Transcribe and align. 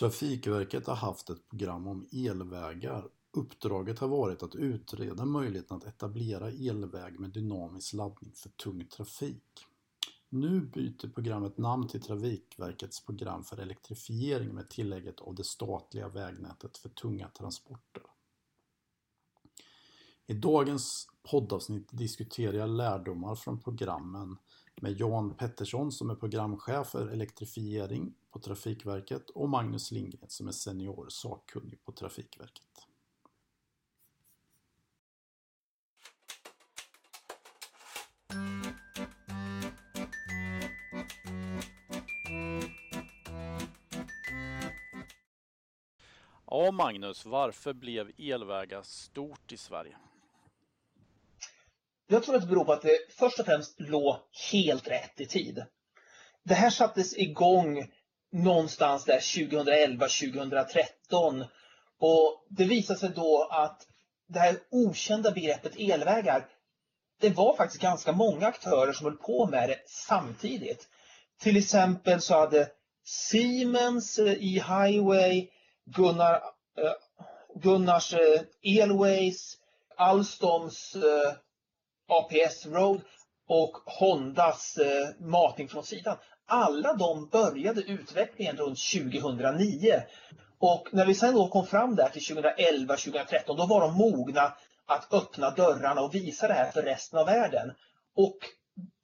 Trafikverket 0.00 0.86
har 0.86 0.94
haft 0.94 1.30
ett 1.30 1.48
program 1.48 1.86
om 1.86 2.06
elvägar. 2.12 3.08
Uppdraget 3.32 3.98
har 3.98 4.08
varit 4.08 4.42
att 4.42 4.54
utreda 4.54 5.24
möjligheten 5.24 5.76
att 5.76 5.86
etablera 5.86 6.48
elväg 6.50 7.20
med 7.20 7.30
dynamisk 7.30 7.92
laddning 7.92 8.32
för 8.34 8.48
tung 8.48 8.86
trafik. 8.86 9.66
Nu 10.28 10.60
byter 10.60 11.08
programmet 11.08 11.58
namn 11.58 11.88
till 11.88 12.02
Trafikverkets 12.02 13.04
program 13.04 13.44
för 13.44 13.56
elektrifiering 13.56 14.54
med 14.54 14.70
tillägget 14.70 15.20
av 15.20 15.34
det 15.34 15.44
statliga 15.44 16.08
vägnätet 16.08 16.76
för 16.76 16.88
tunga 16.88 17.28
transporter. 17.28 18.02
I 20.26 20.34
dagens 20.34 21.08
poddavsnitt 21.30 21.88
diskuterar 21.92 22.52
jag 22.52 22.70
lärdomar 22.70 23.34
från 23.34 23.60
programmen 23.60 24.36
med 24.82 25.00
Jan 25.00 25.34
Pettersson 25.34 25.92
som 25.92 26.10
är 26.10 26.14
programchef 26.14 26.86
för 26.86 27.08
elektrifiering 27.08 28.14
på 28.30 28.38
Trafikverket 28.38 29.30
och 29.30 29.48
Magnus 29.48 29.90
Lindgren 29.90 30.28
som 30.28 30.48
är 30.48 30.52
senior 30.52 31.06
sakkunnig 31.08 31.84
på 31.84 31.92
Trafikverket. 31.92 32.66
Ja, 46.46 46.70
Magnus, 46.70 47.26
varför 47.26 47.72
blev 47.72 48.12
elvägar 48.18 48.82
stort 48.82 49.52
i 49.52 49.56
Sverige? 49.56 49.96
Jag 52.12 52.22
tror 52.22 52.34
att 52.36 52.42
det 52.42 52.48
beror 52.48 52.64
på 52.64 52.72
att 52.72 52.82
det 52.82 52.98
först 53.18 53.38
och 53.38 53.46
främst 53.46 53.80
låg 53.80 54.16
helt 54.52 54.88
rätt 54.88 55.20
i 55.20 55.26
tid. 55.26 55.64
Det 56.44 56.54
här 56.54 56.70
sattes 56.70 57.16
igång 57.16 57.90
någonstans 58.32 59.04
där 59.04 59.46
2011, 59.46 60.08
2013 60.08 61.44
och 62.00 62.46
det 62.48 62.64
visade 62.64 62.98
sig 62.98 63.08
då 63.08 63.48
att 63.50 63.86
det 64.28 64.38
här 64.38 64.56
okända 64.70 65.30
begreppet 65.30 65.72
elvägar, 65.78 66.48
det 67.20 67.30
var 67.30 67.56
faktiskt 67.56 67.82
ganska 67.82 68.12
många 68.12 68.46
aktörer 68.46 68.92
som 68.92 69.06
höll 69.06 69.16
på 69.16 69.46
med 69.46 69.68
det 69.68 69.78
samtidigt. 69.86 70.88
Till 71.40 71.56
exempel 71.56 72.20
så 72.20 72.34
hade 72.34 72.68
Siemens 73.04 74.18
eh, 74.18 74.32
E-highway, 74.32 75.48
Gunnar, 75.84 76.34
eh, 76.78 76.92
Gunnars 77.62 78.14
eh, 78.14 78.80
Elways, 78.80 79.56
Alstoms 79.96 80.96
APS 82.10 82.66
Road 82.66 83.00
och 83.48 83.76
Hondas 83.86 84.76
eh, 84.76 85.08
matning 85.26 85.68
från 85.68 85.84
sidan. 85.84 86.16
Alla 86.46 86.92
de 86.94 87.28
började 87.28 87.80
utvecklingen 87.80 88.56
runt 88.56 88.78
2009. 88.92 90.02
Och 90.58 90.88
när 90.92 91.06
vi 91.06 91.14
sen 91.14 91.34
då 91.34 91.48
kom 91.48 91.66
fram 91.66 91.96
där 91.96 92.08
till 92.08 92.24
2011, 92.24 92.96
2013, 92.96 93.56
då 93.56 93.66
var 93.66 93.80
de 93.80 93.94
mogna 93.94 94.52
att 94.86 95.12
öppna 95.12 95.50
dörrarna 95.50 96.00
och 96.00 96.14
visa 96.14 96.48
det 96.48 96.54
här 96.54 96.70
för 96.70 96.82
resten 96.82 97.18
av 97.18 97.26
världen. 97.26 97.72
Och 98.16 98.38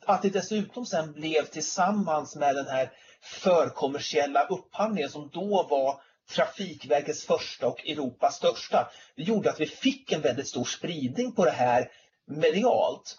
att 0.07 0.23
det 0.23 0.31
dessutom 0.31 0.87
sen 0.87 1.13
blev 1.13 1.43
tillsammans 1.43 2.37
med 2.37 2.55
den 2.55 2.67
här 2.67 2.91
förkommersiella 3.23 4.47
upphandlingen 4.47 5.11
som 5.11 5.31
då 5.33 5.67
var 5.71 6.01
Trafikverkets 6.35 7.25
första 7.25 7.67
och 7.67 7.89
Europas 7.89 8.37
största. 8.37 8.89
Det 9.17 9.23
gjorde 9.23 9.51
att 9.51 9.61
vi 9.61 9.67
fick 9.67 10.13
en 10.13 10.21
väldigt 10.21 10.49
stor 10.49 10.65
spridning 10.65 11.33
på 11.33 11.45
det 11.45 11.51
här 11.51 11.91
medialt. 12.27 13.19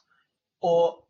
Och 0.61 1.03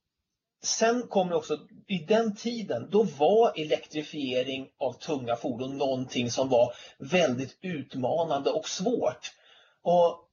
sen 0.63 1.07
kom 1.07 1.29
det 1.29 1.35
också, 1.35 1.59
i 1.87 1.97
den 1.97 2.35
tiden, 2.35 2.89
då 2.91 3.03
var 3.03 3.61
elektrifiering 3.61 4.69
av 4.79 4.93
tunga 4.93 5.35
fordon 5.35 5.77
någonting 5.77 6.31
som 6.31 6.49
var 6.49 6.73
väldigt 6.97 7.57
utmanande 7.61 8.49
och 8.49 8.69
svårt. 8.69 9.31
Och 9.81 10.23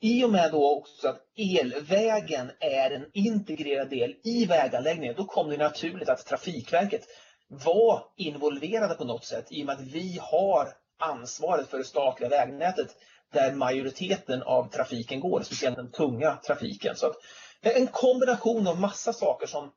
i 0.00 0.24
och 0.24 0.30
med 0.30 0.52
då 0.52 0.76
också 0.76 1.08
att 1.08 1.20
elvägen 1.36 2.50
är 2.60 2.90
en 2.90 3.10
integrerad 3.12 3.90
del 3.90 4.16
i 4.24 4.46
väganläggningen, 4.46 5.14
då 5.16 5.24
kom 5.24 5.50
det 5.50 5.56
naturligt 5.56 6.08
att 6.08 6.26
Trafikverket 6.26 7.06
var 7.48 8.04
involverade 8.16 8.94
på 8.94 9.04
något 9.04 9.24
sätt 9.24 9.46
i 9.50 9.62
och 9.62 9.66
med 9.66 9.74
att 9.74 9.80
vi 9.80 10.18
har 10.22 10.68
ansvaret 10.98 11.68
för 11.68 11.78
det 11.78 11.84
statliga 11.84 12.30
vägnätet 12.30 12.96
där 13.32 13.54
majoriteten 13.54 14.42
av 14.42 14.70
trafiken 14.70 15.20
går, 15.20 15.42
speciellt 15.42 15.76
den 15.76 15.90
tunga 15.90 16.36
trafiken. 16.36 16.96
Så 16.96 17.14
en 17.60 17.86
kombination 17.86 18.66
av 18.66 18.80
massa 18.80 19.12
saker 19.12 19.46
som 19.46 19.72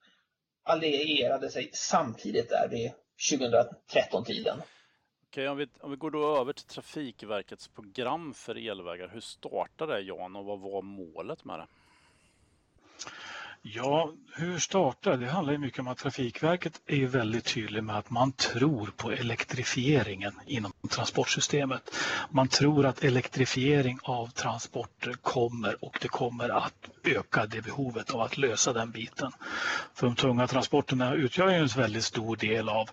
allierade 0.63 1.49
sig 1.49 1.69
samtidigt 1.73 2.49
där 2.49 2.67
vid 2.69 2.91
2013-tiden. 3.31 4.61
Okej, 5.27 5.49
om 5.49 5.57
vi, 5.57 5.67
om 5.79 5.91
vi 5.91 5.97
går 5.97 6.11
då 6.11 6.37
över 6.37 6.53
till 6.53 6.65
Trafikverkets 6.65 7.67
program 7.67 8.33
för 8.33 8.69
elvägar. 8.69 9.07
Hur 9.07 9.19
startade 9.19 9.93
det 9.93 10.01
Jan 10.01 10.35
och 10.35 10.45
vad 10.45 10.59
var 10.59 10.81
målet 10.81 11.45
med 11.45 11.59
det? 11.59 11.67
Ja, 13.63 14.11
hur 14.35 14.59
startar 14.59 15.17
det? 15.17 15.27
handlar 15.27 15.53
ju 15.53 15.59
mycket 15.59 15.79
om 15.79 15.87
att 15.87 15.97
Trafikverket 15.97 16.81
är 16.87 17.05
väldigt 17.05 17.45
tydlig 17.45 17.83
med 17.83 17.97
att 17.97 18.09
man 18.09 18.31
tror 18.31 18.93
på 18.97 19.11
elektrifieringen 19.11 20.33
inom 20.47 20.71
transportsystemet. 20.89 21.95
Man 22.29 22.47
tror 22.47 22.85
att 22.85 23.03
elektrifiering 23.03 23.99
av 24.03 24.27
transporter 24.27 25.13
kommer 25.13 25.85
och 25.85 25.97
det 26.01 26.07
kommer 26.07 26.49
att 26.49 26.89
öka 27.03 27.45
det 27.45 27.61
behovet 27.61 28.11
av 28.11 28.21
att 28.21 28.37
lösa 28.37 28.73
den 28.73 28.91
biten. 28.91 29.31
För 29.93 30.07
de 30.07 30.15
tunga 30.15 30.47
transporterna 30.47 31.13
utgör 31.13 31.49
ju 31.49 31.55
en 31.55 31.67
väldigt 31.67 32.03
stor 32.03 32.35
del 32.35 32.69
av 32.69 32.89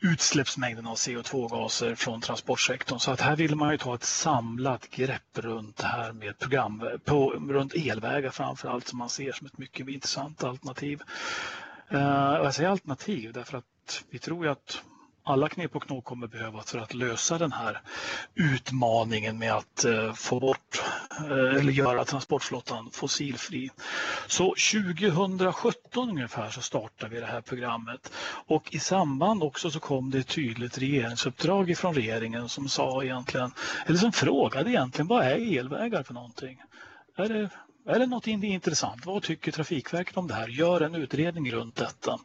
utsläppsmängden 0.00 0.86
av 0.86 0.94
CO2-gaser 0.94 1.94
från 1.94 2.20
transportsektorn. 2.20 2.98
Så 2.98 3.10
att 3.10 3.20
här 3.20 3.36
vill 3.36 3.56
man 3.56 3.70
ju 3.70 3.78
ta 3.78 3.94
ett 3.94 4.04
samlat 4.04 4.90
grepp 4.90 5.38
runt 5.38 5.76
det 5.76 5.86
här 5.86 6.12
med 6.12 6.38
program, 6.38 6.82
på, 7.04 7.30
runt 7.30 7.74
elvägar 7.74 8.30
framför 8.30 8.68
allt 8.68 8.88
som 8.88 8.98
man 8.98 9.08
ser 9.08 9.32
som 9.32 9.46
ett 9.46 9.58
mycket 9.58 9.88
intressant 9.88 10.44
alternativ. 10.44 11.02
Uh, 11.92 12.00
jag 12.42 12.54
säger 12.54 12.70
alternativ 12.70 13.32
därför 13.32 13.58
att 13.58 14.04
vi 14.10 14.18
tror 14.18 14.44
ju 14.44 14.52
att 14.52 14.82
alla 15.26 15.48
knep 15.48 15.76
och 15.76 15.82
knåp 15.82 16.04
kommer 16.04 16.26
behövas 16.26 16.70
för 16.70 16.78
att 16.78 16.94
lösa 16.94 17.38
den 17.38 17.52
här 17.52 17.80
utmaningen 18.34 19.38
med 19.38 19.52
att 19.52 19.84
eh, 19.84 20.12
få 20.12 20.40
bort 20.40 20.82
eh, 21.18 21.60
eller 21.60 21.72
göra 21.72 22.04
transportflottan 22.04 22.90
fossilfri. 22.92 23.70
Så 24.26 24.54
2017 24.72 26.08
ungefär 26.08 26.50
så 26.50 26.60
startade 26.60 27.14
vi 27.14 27.20
det 27.20 27.26
här 27.26 27.40
programmet 27.40 28.12
och 28.46 28.74
i 28.74 28.78
samband 28.78 29.42
också 29.42 29.70
så 29.70 29.80
kom 29.80 30.10
det 30.10 30.18
ett 30.18 30.28
tydligt 30.28 30.78
regeringsuppdrag 30.78 31.70
ifrån 31.70 31.94
regeringen 31.94 32.48
som 32.48 32.68
sa 32.68 33.04
egentligen, 33.04 33.52
eller 33.86 33.98
som 33.98 34.12
frågade 34.12 34.70
egentligen 34.70 35.06
vad 35.06 35.24
är 35.24 35.58
elvägar 35.58 36.02
för 36.02 36.14
någonting? 36.14 36.62
Är 37.16 37.28
det 37.28 37.48
eller 37.86 38.06
något 38.06 38.26
intressant? 38.26 39.06
Vad 39.06 39.22
tycker 39.22 39.52
Trafikverket 39.52 40.16
om 40.16 40.28
det 40.28 40.34
här? 40.34 40.48
Gör 40.48 40.80
en 40.80 40.94
utredning 40.94 41.52
runt 41.52 41.76
detta. 41.76 42.18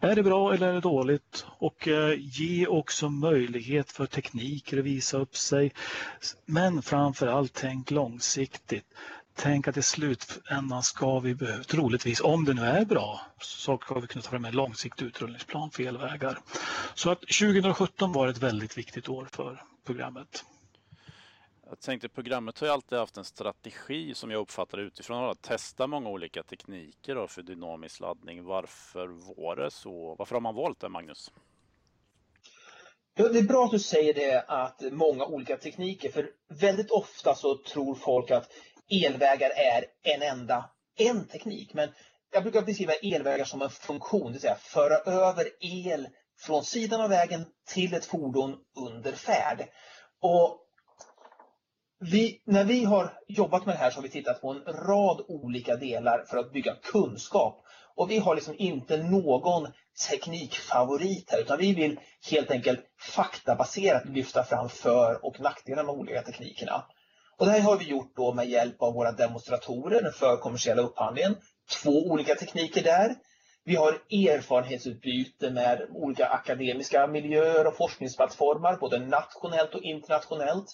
Är 0.00 0.16
det 0.16 0.22
bra 0.22 0.54
eller 0.54 0.68
är 0.68 0.72
det 0.72 0.80
dåligt? 0.80 1.46
Och 1.58 1.88
eh, 1.88 2.14
ge 2.18 2.66
också 2.66 3.08
möjlighet 3.08 3.92
för 3.92 4.06
tekniker 4.06 4.78
att 4.78 4.84
visa 4.84 5.18
upp 5.18 5.36
sig. 5.36 5.72
Men 6.46 6.82
framför 6.82 7.26
allt 7.26 7.52
tänk 7.54 7.90
långsiktigt. 7.90 8.84
Tänk 9.34 9.68
att 9.68 9.76
i 9.76 9.82
slutändan 9.82 10.82
ska 10.82 11.20
vi 11.20 11.36
troligtvis, 11.66 12.20
om 12.20 12.44
det 12.44 12.54
nu 12.54 12.62
är 12.62 12.84
bra, 12.84 13.20
så 13.40 13.78
ska 13.78 13.98
vi 13.98 14.06
kunna 14.06 14.22
ta 14.22 14.30
fram 14.30 14.44
en 14.44 14.54
långsiktig 14.54 15.06
utrullningsplan 15.06 15.70
för 15.70 15.82
elvägar. 15.82 16.38
Så 16.94 17.10
att 17.10 17.20
2017 17.20 18.12
var 18.12 18.28
ett 18.28 18.38
väldigt 18.38 18.78
viktigt 18.78 19.08
år 19.08 19.28
för 19.32 19.62
programmet. 19.86 20.44
Jag 21.72 21.80
tänkte 21.80 22.08
programmet 22.08 22.58
har 22.58 22.66
ju 22.66 22.72
alltid 22.72 22.98
haft 22.98 23.16
en 23.16 23.24
strategi 23.24 24.14
som 24.14 24.30
jag 24.30 24.40
uppfattar 24.40 24.78
utifrån 24.78 25.30
att 25.30 25.42
testa 25.42 25.86
många 25.86 26.08
olika 26.08 26.42
tekniker 26.42 27.14
då 27.14 27.26
för 27.26 27.42
dynamisk 27.42 28.00
laddning. 28.00 28.44
Varför 28.44 29.06
var 29.36 29.56
det 29.56 29.70
så? 29.70 30.14
Varför 30.18 30.34
har 30.34 30.40
man 30.40 30.54
valt 30.54 30.80
det 30.80 30.88
Magnus? 30.88 31.32
Ja, 33.14 33.28
det 33.28 33.38
är 33.38 33.42
bra 33.42 33.64
att 33.64 33.70
du 33.70 33.78
säger 33.78 34.14
det 34.14 34.44
att 34.48 34.82
många 34.92 35.26
olika 35.26 35.56
tekniker 35.56 36.10
för 36.10 36.30
väldigt 36.60 36.90
ofta 36.90 37.34
så 37.34 37.56
tror 37.56 37.94
folk 37.94 38.30
att 38.30 38.50
elvägar 39.06 39.50
är 39.50 39.84
en 40.02 40.22
enda 40.22 40.70
en 40.96 41.26
teknik. 41.26 41.74
Men 41.74 41.88
jag 42.32 42.42
brukar 42.42 42.62
beskriva 42.62 42.92
elvägar 42.92 43.44
som 43.44 43.62
en 43.62 43.70
funktion, 43.70 44.26
det 44.26 44.32
vill 44.32 44.40
säga 44.40 44.56
föra 44.60 44.96
över 44.96 45.48
el 45.60 46.08
från 46.38 46.64
sidan 46.64 47.00
av 47.00 47.10
vägen 47.10 47.44
till 47.66 47.94
ett 47.94 48.04
fordon 48.04 48.58
under 48.76 49.12
färd. 49.12 49.68
Och 50.20 50.58
vi, 52.02 52.42
när 52.44 52.64
vi 52.64 52.84
har 52.84 53.12
jobbat 53.28 53.66
med 53.66 53.74
det 53.74 53.78
här 53.78 53.90
så 53.90 53.96
har 53.96 54.02
vi 54.02 54.08
tittat 54.08 54.40
på 54.40 54.50
en 54.50 54.72
rad 54.72 55.24
olika 55.28 55.76
delar 55.76 56.24
för 56.28 56.38
att 56.38 56.52
bygga 56.52 56.74
kunskap. 56.74 57.64
Och 57.94 58.10
vi 58.10 58.18
har 58.18 58.34
liksom 58.34 58.54
inte 58.58 58.96
någon 58.96 59.68
teknikfavorit 60.10 61.30
här 61.30 61.40
utan 61.40 61.58
vi 61.58 61.74
vill 61.74 62.00
helt 62.30 62.50
enkelt 62.50 62.80
faktabaserat 62.98 64.04
lyfta 64.04 64.44
fram 64.44 64.68
för 64.68 65.24
och 65.24 65.40
nackdelar 65.40 65.84
med 65.84 65.94
olika 65.94 66.22
teknikerna. 66.22 66.84
Och 67.36 67.46
det 67.46 67.52
här 67.52 67.60
har 67.60 67.76
vi 67.78 67.84
gjort 67.84 68.16
då 68.16 68.34
med 68.34 68.48
hjälp 68.48 68.82
av 68.82 68.94
våra 68.94 69.12
demonstratorer 69.12 70.10
för 70.10 70.36
kommersiella 70.36 70.82
upphandlingen. 70.82 71.36
Två 71.82 71.90
olika 71.90 72.34
tekniker 72.34 72.82
där. 72.82 73.14
Vi 73.64 73.76
har 73.76 73.92
erfarenhetsutbyte 74.10 75.50
med 75.50 75.86
olika 75.90 76.26
akademiska 76.26 77.06
miljöer 77.06 77.66
och 77.66 77.76
forskningsplattformar, 77.76 78.76
både 78.76 78.98
nationellt 78.98 79.74
och 79.74 79.82
internationellt. 79.82 80.66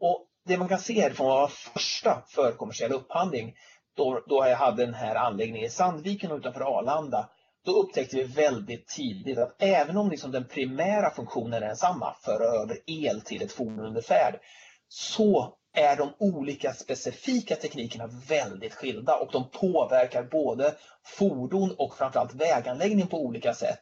Och 0.00 0.26
det 0.48 0.58
man 0.58 0.68
kan 0.68 0.78
se 0.78 1.10
från 1.10 1.26
vår 1.26 1.46
första 1.46 2.22
förkommersiella 2.26 2.94
upphandling, 2.94 3.54
då, 3.96 4.22
då 4.26 4.46
jag 4.46 4.56
hade 4.56 4.84
den 4.84 4.94
här 4.94 5.14
anläggningen 5.14 5.66
i 5.66 5.70
Sandviken 5.70 6.32
utanför 6.32 6.60
Arlanda, 6.60 7.28
då 7.64 7.72
upptäckte 7.72 8.16
vi 8.16 8.22
väldigt 8.22 8.88
tidigt 8.88 9.38
att 9.38 9.62
även 9.62 9.96
om 9.96 10.10
liksom 10.10 10.32
den 10.32 10.48
primära 10.48 11.10
funktionen 11.10 11.62
är 11.62 11.66
densamma, 11.66 12.14
föra 12.24 12.44
över 12.44 12.78
el 12.86 13.20
till 13.20 13.42
ett 13.42 13.52
fordon 13.52 13.86
under 13.86 14.00
färd, 14.00 14.40
så 14.88 15.54
är 15.72 15.96
de 15.96 16.12
olika 16.18 16.72
specifika 16.72 17.56
teknikerna 17.56 18.06
väldigt 18.28 18.74
skilda 18.74 19.16
och 19.16 19.32
de 19.32 19.50
påverkar 19.50 20.22
både 20.22 20.74
fordon 21.04 21.74
och 21.78 21.94
framförallt 21.96 22.34
väganläggning 22.34 23.06
på 23.06 23.18
olika 23.18 23.54
sätt. 23.54 23.80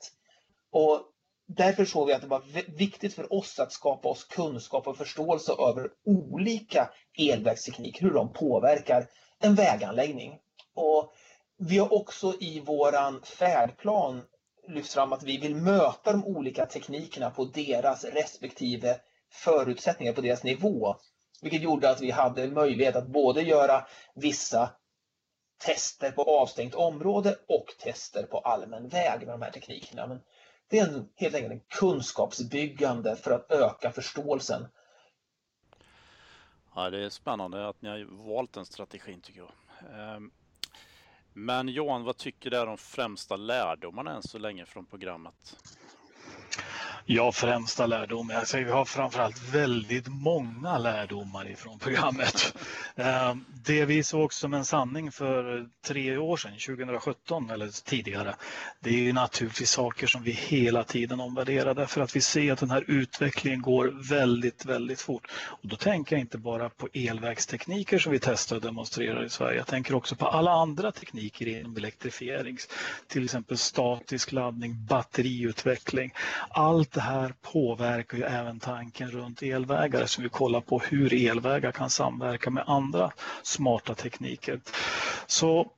Och 0.72 1.00
därför 1.46 1.84
såg 1.84 2.06
vi 2.06 2.12
att 2.12 2.22
det 2.22 2.28
var 2.28 2.42
viktigt 2.76 3.14
för 3.14 3.32
oss 3.32 3.58
att 3.58 3.72
skapa 3.72 4.08
oss 4.08 4.24
kunskap 4.24 4.86
och 4.86 4.96
förståelse 4.96 5.52
över 5.52 5.90
olika 6.06 6.90
elvägstekniker, 7.18 8.02
hur 8.02 8.14
de 8.14 8.32
påverkar 8.32 9.06
en 9.38 9.54
väganläggning. 9.54 10.38
Och 10.74 11.12
vi 11.58 11.78
har 11.78 11.92
också 11.92 12.34
i 12.40 12.60
våran 12.60 13.22
färdplan 13.22 14.22
lyft 14.68 14.92
fram 14.92 15.12
att 15.12 15.22
vi 15.22 15.38
vill 15.38 15.54
möta 15.54 16.12
de 16.12 16.24
olika 16.24 16.66
teknikerna 16.66 17.30
på 17.30 17.44
deras 17.44 18.04
respektive 18.04 19.00
förutsättningar, 19.32 20.12
på 20.12 20.20
deras 20.20 20.44
nivå. 20.44 20.96
Vilket 21.42 21.62
gjorde 21.62 21.90
att 21.90 22.00
vi 22.00 22.10
hade 22.10 22.48
möjlighet 22.48 22.96
att 22.96 23.06
både 23.06 23.42
göra 23.42 23.86
vissa 24.14 24.70
tester 25.64 26.10
på 26.10 26.22
avstängt 26.22 26.74
område 26.74 27.36
och 27.48 27.66
tester 27.78 28.22
på 28.22 28.38
allmän 28.38 28.88
väg 28.88 29.20
med 29.20 29.28
de 29.28 29.42
här 29.42 29.50
teknikerna. 29.50 30.06
Men 30.06 30.20
det 30.68 30.78
är 30.78 30.88
en, 30.88 31.08
helt 31.14 31.34
enkelt 31.34 31.52
en 31.52 31.60
kunskapsbyggande 31.68 33.16
för 33.16 33.30
att 33.30 33.50
öka 33.50 33.92
förståelsen. 33.92 34.68
Ja, 36.74 36.90
det 36.90 37.04
är 37.04 37.10
spännande 37.10 37.68
att 37.68 37.82
ni 37.82 37.88
har 37.88 38.26
valt 38.28 38.52
den 38.52 38.66
strategin 38.66 39.20
tycker 39.20 39.40
jag. 39.40 39.52
Ehm, 39.92 40.30
men 41.32 41.68
Johan, 41.68 42.04
vad 42.04 42.16
tycker 42.16 42.50
du 42.50 42.56
är 42.56 42.66
de 42.66 42.78
främsta 42.78 43.36
lärdomarna 43.36 44.14
än 44.14 44.22
så 44.22 44.38
länge 44.38 44.66
från 44.66 44.86
programmet? 44.86 45.56
Ja, 47.08 47.32
främsta 47.32 47.86
lärdom. 47.86 48.30
Jag 48.30 48.48
säger, 48.48 48.64
vi 48.64 48.70
har 48.70 48.84
framförallt 48.84 49.42
väldigt 49.52 50.08
många 50.08 50.78
lärdomar 50.78 51.50
ifrån 51.50 51.78
programmet. 51.78 52.56
Eh, 52.96 53.34
det 53.64 53.84
vi 53.84 54.02
såg 54.02 54.32
som 54.32 54.54
en 54.54 54.64
sanning 54.64 55.12
för 55.12 55.66
tre 55.86 56.16
år 56.16 56.36
sedan, 56.36 56.52
2017 56.66 57.50
eller 57.50 57.84
tidigare, 57.84 58.34
det 58.80 58.90
är 58.90 58.98
ju 58.98 59.12
naturligtvis 59.12 59.70
saker 59.70 60.06
som 60.06 60.22
vi 60.22 60.30
hela 60.30 60.84
tiden 60.84 61.20
omvärderar. 61.20 61.74
Därför 61.74 62.00
att 62.00 62.16
vi 62.16 62.20
ser 62.20 62.52
att 62.52 62.58
den 62.58 62.70
här 62.70 62.84
utvecklingen 62.86 63.62
går 63.62 64.08
väldigt, 64.08 64.64
väldigt 64.64 65.00
fort. 65.00 65.30
Och 65.46 65.68
då 65.68 65.76
tänker 65.76 66.16
jag 66.16 66.20
inte 66.20 66.38
bara 66.38 66.68
på 66.68 66.88
elvägstekniker 66.92 67.98
som 67.98 68.12
vi 68.12 68.18
testar 68.18 68.56
och 68.56 68.62
demonstrerar 68.62 69.24
i 69.24 69.30
Sverige. 69.30 69.58
Jag 69.58 69.66
tänker 69.66 69.94
också 69.94 70.16
på 70.16 70.26
alla 70.26 70.50
andra 70.50 70.92
tekniker 70.92 71.48
inom 71.48 71.76
elektrifiering, 71.76 72.58
till 73.08 73.24
exempel 73.24 73.58
statisk 73.58 74.32
laddning, 74.32 74.86
batteriutveckling. 74.86 76.12
Allt 76.48 76.95
det 76.96 77.02
här 77.02 77.34
påverkar 77.42 78.18
ju 78.18 78.24
även 78.24 78.60
tanken 78.60 79.10
runt 79.10 79.42
elvägar 79.42 80.06
som 80.06 80.22
vi 80.24 80.28
kollar 80.28 80.60
på 80.60 80.78
hur 80.78 81.28
elvägar 81.30 81.72
kan 81.72 81.90
samverka 81.90 82.50
med 82.50 82.64
andra 82.66 83.12
smarta 83.42 83.94
tekniker. 83.94 84.60
Så 85.26 85.70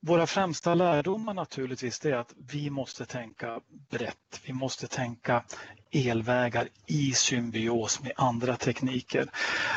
våra 0.00 0.26
främsta 0.26 0.74
lärdomar 0.74 1.34
naturligtvis 1.34 2.04
är 2.04 2.14
att 2.14 2.34
vi 2.50 2.70
måste 2.70 3.04
tänka 3.04 3.60
brett. 3.90 4.40
Vi 4.46 4.52
måste 4.52 4.86
tänka 4.86 5.44
elvägar 5.92 6.68
i 6.86 7.12
symbios 7.12 8.02
med 8.02 8.12
andra 8.16 8.56
tekniker. 8.56 9.26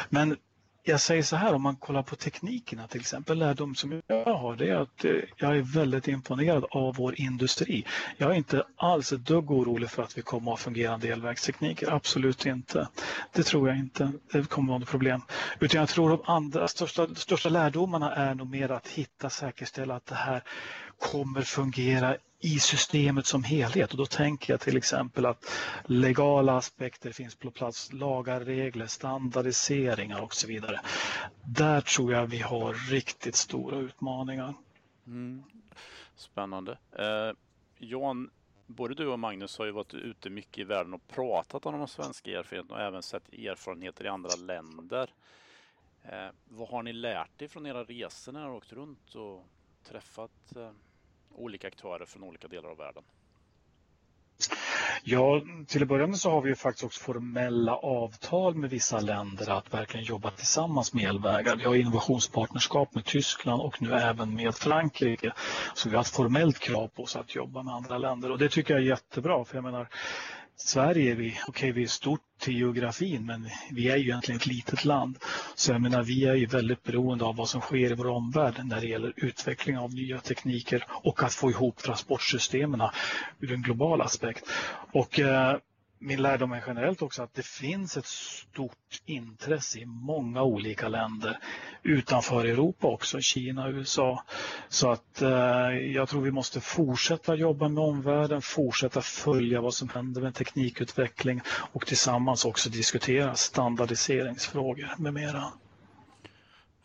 Men 0.10 0.38
jag 0.88 1.02
säger 1.02 1.24
så 1.24 1.36
här, 1.36 1.54
om 1.54 1.62
man 1.62 1.76
kollar 1.76 2.04
på 2.04 2.16
teknikerna 2.16 2.88
till 2.88 3.02
exempel, 3.02 3.38
lärdom 3.38 3.76
som 3.76 4.02
jag 4.08 4.26
har, 4.26 4.56
det 4.56 4.70
är 4.70 4.76
att 4.76 5.06
eh, 5.06 5.12
jag 5.38 5.58
är 5.58 5.62
väldigt 5.62 6.08
imponerad 6.08 6.66
av 6.72 6.96
vår 6.96 7.20
industri. 7.20 7.86
Jag 8.18 8.32
är 8.32 8.36
inte 8.36 8.64
alls 8.76 9.14
ett 9.14 9.26
dugg 9.26 9.52
orolig 9.52 9.90
för 9.90 10.04
att 10.04 10.18
vi 10.18 10.22
kommer 10.22 10.52
att 10.52 10.60
ha 10.60 10.64
fungerande 10.64 11.08
elvägstekniker, 11.08 11.92
absolut 11.94 12.46
inte. 12.46 12.88
Det 13.34 13.44
tror 13.44 13.68
jag 13.70 13.78
inte, 13.78 14.12
det 14.32 14.50
kommer 14.50 14.66
att 14.66 14.70
vara 14.70 14.80
något 14.80 14.90
problem. 14.90 15.22
Utan 15.60 15.80
jag 15.80 15.90
tror 15.90 16.14
att 16.14 16.24
de 16.26 16.32
andra 16.32 16.68
största, 16.68 17.16
största 17.16 17.50
lärdomarna 17.50 18.16
är 18.16 18.36
nog 18.36 18.50
mer 18.50 18.72
att 18.72 18.88
hitta, 18.88 19.30
säkerställa 19.30 19.96
att 19.96 20.06
det 20.06 20.16
här 20.16 20.44
kommer 21.00 21.42
fungera 21.42 22.18
i 22.40 22.60
systemet 22.60 23.26
som 23.26 23.44
helhet. 23.44 23.92
Och 23.92 23.98
då 23.98 24.06
tänker 24.06 24.54
jag 24.54 24.62
till 24.62 24.78
exempel 24.78 25.26
att 25.26 25.52
legala 25.86 26.58
aspekter 26.58 27.12
finns 27.12 27.36
på 27.36 27.52
plats, 27.52 27.94
lagar, 27.94 28.42
regler, 28.42 28.88
standardiseringar 28.88 30.22
och 30.22 30.34
så 30.34 30.48
vidare. 30.48 30.82
Där 31.44 31.82
tror 31.82 32.14
jag 32.14 32.28
vi 32.28 32.40
har 32.40 32.74
riktigt 32.74 33.36
stora 33.36 33.78
utmaningar. 33.78 34.54
Mm. 35.08 35.44
Spännande. 36.16 36.78
Eh, 36.92 37.32
Johan, 37.78 38.30
både 38.68 38.96
du 38.96 39.08
och 39.08 39.20
Magnus 39.20 39.58
har 39.58 39.66
ju 39.66 39.72
varit 39.72 39.94
ute 39.94 40.30
mycket 40.30 40.58
i 40.58 40.64
världen 40.64 40.94
och 40.94 41.08
pratat 41.08 41.66
om 41.66 41.78
de 41.78 41.88
svenska 41.88 42.32
erfarenheterna 42.32 42.76
och 42.76 42.88
även 42.88 43.04
sett 43.04 43.34
erfarenheter 43.34 44.06
i 44.06 44.08
andra 44.08 44.36
länder. 44.36 45.14
Eh, 46.04 46.30
vad 46.46 46.70
har 46.70 46.84
ni 46.84 46.94
lärt 46.94 47.42
er 47.42 47.48
från 47.48 47.66
era 47.66 47.84
resor 47.84 48.32
när 48.32 48.40
ni 48.40 48.46
har 48.46 48.54
åkt 48.54 48.74
runt 48.74 49.16
och 49.16 49.46
träffat 49.84 50.56
eh, 50.56 50.72
olika 51.38 51.68
aktörer 51.68 52.06
från 52.06 52.24
olika 52.24 52.48
delar 52.48 52.70
av 52.70 52.78
världen? 52.78 53.04
Ja, 55.04 55.42
till 55.68 55.82
att 55.82 55.88
börja 55.88 56.08
med 56.08 56.18
så 56.18 56.32
har 56.32 56.42
vi 56.42 56.50
ju 56.50 56.56
faktiskt 56.56 56.84
också 56.84 57.04
formella 57.04 57.76
avtal 57.76 58.56
med 58.56 58.70
vissa 58.70 59.00
länder 59.00 59.50
att 59.50 59.74
verkligen 59.74 60.06
jobba 60.06 60.32
tillsammans 60.32 60.94
med 60.94 61.10
elvägar. 61.10 61.56
Vi 61.56 61.64
har 61.64 61.76
innovationspartnerskap 61.76 62.96
med 62.96 63.06
Tyskland 63.06 63.62
och 63.62 63.82
nu 63.82 63.94
även 63.94 64.36
med 64.36 64.56
Frankrike. 64.56 65.34
Så 65.74 65.90
vi 65.90 65.96
har 65.96 66.02
ett 66.02 66.10
formellt 66.10 66.60
krav 66.60 66.88
på 66.88 67.04
oss 67.04 67.16
att 67.16 67.36
jobba 67.36 67.64
med 67.64 67.74
andra 67.74 67.98
länder 67.98 68.32
och 68.32 68.38
det 68.38 68.50
tycker 68.50 68.74
jag 68.74 68.84
är 68.84 68.88
jättebra 68.88 69.46
för 69.46 69.56
jag 69.56 69.64
menar 69.64 69.90
Sverige 70.60 71.16
vi, 71.16 71.30
okej 71.30 71.44
okay, 71.48 71.72
vi 71.72 71.84
är 71.84 71.88
stort 71.88 72.22
till 72.40 72.58
geografin 72.58 73.26
men 73.26 73.50
vi 73.72 73.90
är 73.90 73.98
ju 73.98 74.04
egentligen 74.04 74.40
ett 74.40 74.48
litet 74.48 74.86
land. 74.86 75.18
Så 75.56 75.72
jag 75.72 75.82
menar 75.82 76.04
vi 76.04 76.26
är 76.26 76.36
ju 76.36 76.46
väldigt 76.46 76.84
beroende 76.84 77.26
av 77.26 77.36
vad 77.36 77.50
som 77.50 77.62
sker 77.62 77.92
i 77.92 77.96
vår 77.96 78.08
omvärld 78.08 78.62
när 78.64 78.82
det 78.82 78.88
gäller 78.88 79.14
utveckling 79.16 79.78
av 79.78 79.94
nya 79.94 80.20
tekniker 80.20 80.86
och 80.90 81.24
att 81.24 81.34
få 81.34 81.50
ihop 81.50 81.78
transportsystemen 81.78 82.82
ur 83.40 83.54
en 83.54 83.62
global 83.62 84.02
aspekt. 84.02 84.50
Och 84.92 85.20
eh, 85.20 85.58
min 86.00 86.22
lärdom 86.22 86.52
är 86.52 86.64
generellt 86.68 87.02
också 87.02 87.24
att 87.24 87.34
det 87.34 87.46
finns 87.46 87.98
ett 87.98 88.06
stort 88.06 89.02
intresse 89.06 89.80
i 89.80 89.86
många 89.86 90.44
olika 90.44 90.88
länder 90.88 91.40
utanför 91.84 92.46
Europa 92.46 92.88
också, 92.88 93.22
Kina, 93.22 93.70
USA. 93.70 94.24
Så 94.70 94.92
att 94.92 95.22
eh, 95.22 95.30
jag 95.70 96.10
tror 96.10 96.22
vi 96.22 96.32
måste 96.32 96.62
fortsätta 96.62 97.36
jobba 97.36 97.70
med 97.70 97.84
omvärlden, 97.84 98.42
fortsätta 98.42 99.02
följa 99.02 99.62
vad 99.62 99.74
som 99.74 99.90
händer 99.90 100.22
med 100.22 100.36
teknikutveckling 100.36 101.42
och 101.48 101.86
tillsammans 101.86 102.46
också 102.46 102.70
diskutera 102.70 103.36
standardiseringsfrågor 103.36 104.94
med 104.98 105.14
mera. 105.14 105.44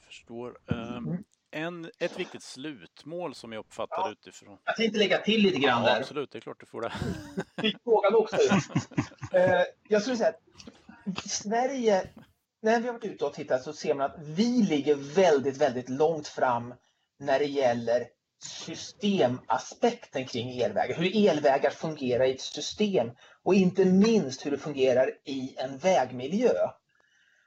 Förstår. 0.07 0.53
Um, 0.67 1.25
en, 1.53 1.91
ett 1.99 2.19
viktigt 2.19 2.43
slutmål 2.43 3.35
som 3.35 3.53
jag 3.53 3.61
uppfattar 3.61 3.97
ja, 3.97 4.13
utifrån. 4.13 4.59
Jag 4.65 4.77
tänkte 4.77 4.99
lägga 4.99 5.19
till 5.19 5.43
lite 5.43 5.59
grann 5.59 5.85
ja, 5.85 5.91
där. 5.91 6.01
Absolut, 6.01 6.31
det 6.31 6.39
är 6.39 6.41
klart 6.41 6.61
du 6.61 6.67
får 6.67 6.83
det. 6.83 6.93
Fick 7.61 7.77
frågan 7.85 8.15
också. 8.15 8.37
uh, 8.37 8.61
jag 9.89 10.03
skulle 10.03 10.17
säga 10.17 10.29
att 10.29 11.31
Sverige, 11.31 12.09
när 12.63 12.81
vi 12.81 12.87
har 12.87 12.93
varit 12.93 13.05
ute 13.05 13.25
och 13.25 13.35
tittat 13.35 13.63
så 13.63 13.73
ser 13.73 13.95
man 13.95 14.11
att 14.11 14.17
vi 14.19 14.63
ligger 14.63 14.95
väldigt, 14.95 15.57
väldigt 15.57 15.89
långt 15.89 16.29
fram 16.29 16.75
när 17.19 17.39
det 17.39 17.47
gäller 17.47 18.07
systemaspekten 18.45 20.27
kring 20.27 20.61
elvägar. 20.61 20.97
Hur 20.97 21.29
elvägar 21.29 21.71
fungerar 21.71 22.25
i 22.25 22.35
ett 22.35 22.41
system 22.41 23.11
och 23.43 23.55
inte 23.55 23.85
minst 23.85 24.47
hur 24.47 24.51
det 24.51 24.59
fungerar 24.59 25.11
i 25.25 25.55
en 25.57 25.79
vägmiljö. 25.79 26.53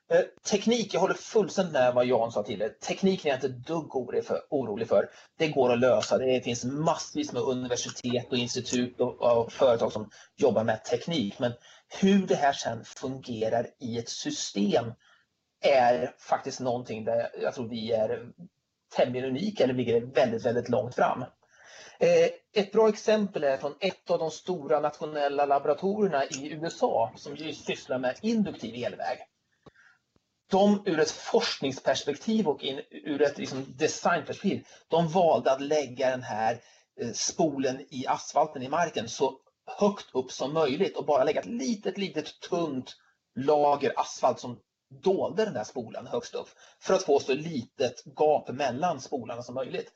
Eh, 0.09 0.21
teknik, 0.51 0.93
jag 0.93 1.01
håller 1.01 1.13
fullständigt 1.13 1.73
med 1.73 1.93
vad 1.93 2.05
Jan 2.05 2.31
sa 2.31 2.43
tidigare. 2.43 2.69
Tekniken 2.69 3.27
är 3.27 3.29
jag 3.29 3.37
inte 3.37 3.47
ett 3.47 3.67
dugg 3.67 3.95
orolig 4.49 4.87
för. 4.87 5.09
Det 5.37 5.47
går 5.47 5.73
att 5.73 5.79
lösa. 5.79 6.17
Det 6.17 6.41
finns 6.41 6.65
massvis 6.65 7.33
med 7.33 7.41
universitet 7.41 8.31
och 8.31 8.37
institut 8.37 8.99
och, 8.99 9.21
och 9.21 9.51
företag 9.51 9.91
som 9.91 10.09
jobbar 10.35 10.63
med 10.63 10.83
teknik. 10.83 11.39
Men 11.39 11.51
hur 12.01 12.27
det 12.27 12.35
här 12.35 12.53
sen 12.53 12.83
fungerar 12.85 13.67
i 13.79 13.97
ett 13.97 14.09
system 14.09 14.85
är 15.61 16.13
faktiskt 16.19 16.59
någonting 16.59 17.05
där 17.05 17.29
jag 17.41 17.53
tror 17.53 17.69
vi 17.69 17.91
är 17.91 18.25
tämligen 18.95 19.29
unika 19.29 19.63
eller 19.63 19.73
ligger 19.73 20.01
väldigt, 20.01 20.45
väldigt 20.45 20.69
långt 20.69 20.95
fram. 20.95 21.21
Eh, 21.99 22.29
ett 22.53 22.71
bra 22.71 22.89
exempel 22.89 23.43
är 23.43 23.57
från 23.57 23.75
ett 23.79 24.11
av 24.11 24.19
de 24.19 24.31
stora 24.31 24.79
nationella 24.79 25.45
laboratorierna 25.45 26.25
i 26.25 26.51
USA 26.51 27.13
som 27.15 27.35
just 27.35 27.65
sysslar 27.65 27.99
med 27.99 28.15
induktiv 28.21 28.85
elväg 28.85 29.17
de 30.51 30.83
ur 30.85 30.99
ett 30.99 31.11
forskningsperspektiv 31.11 32.47
och 32.47 32.63
in, 32.63 32.81
ur 32.91 33.21
ett 33.21 33.37
liksom 33.37 33.65
designperspektiv, 33.77 34.67
de 34.87 35.07
valde 35.07 35.51
att 35.51 35.61
lägga 35.61 36.09
den 36.09 36.23
här 36.23 36.61
eh, 37.01 37.11
spolen 37.13 37.85
i 37.89 38.07
asfalten 38.07 38.61
i 38.61 38.69
marken 38.69 39.09
så 39.09 39.39
högt 39.79 40.15
upp 40.15 40.31
som 40.31 40.53
möjligt 40.53 40.97
och 40.97 41.05
bara 41.05 41.23
lägga 41.23 41.39
ett 41.39 41.45
litet, 41.45 41.97
litet 41.97 42.39
tunt 42.39 42.95
lager 43.35 43.99
asfalt 43.99 44.39
som 44.39 44.59
dolde 45.03 45.45
den 45.45 45.53
där 45.53 45.63
spolen 45.63 46.07
högst 46.07 46.35
upp 46.35 46.49
för 46.79 46.93
att 46.93 47.03
få 47.03 47.19
så 47.19 47.33
litet 47.33 48.03
gap 48.05 48.49
mellan 48.49 49.01
spolarna 49.01 49.43
som 49.43 49.55
möjligt. 49.55 49.91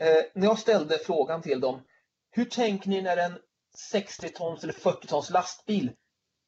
Eh, 0.00 0.24
när 0.34 0.46
jag 0.46 0.58
ställde 0.58 0.98
frågan 0.98 1.42
till 1.42 1.60
dem, 1.60 1.82
hur 2.30 2.44
tänker 2.44 2.88
ni 2.88 3.02
när 3.02 3.16
en 3.16 3.38
60 3.90 4.28
tons 4.28 4.62
eller 4.62 4.72
40 4.72 5.06
tons 5.06 5.30
lastbil 5.30 5.92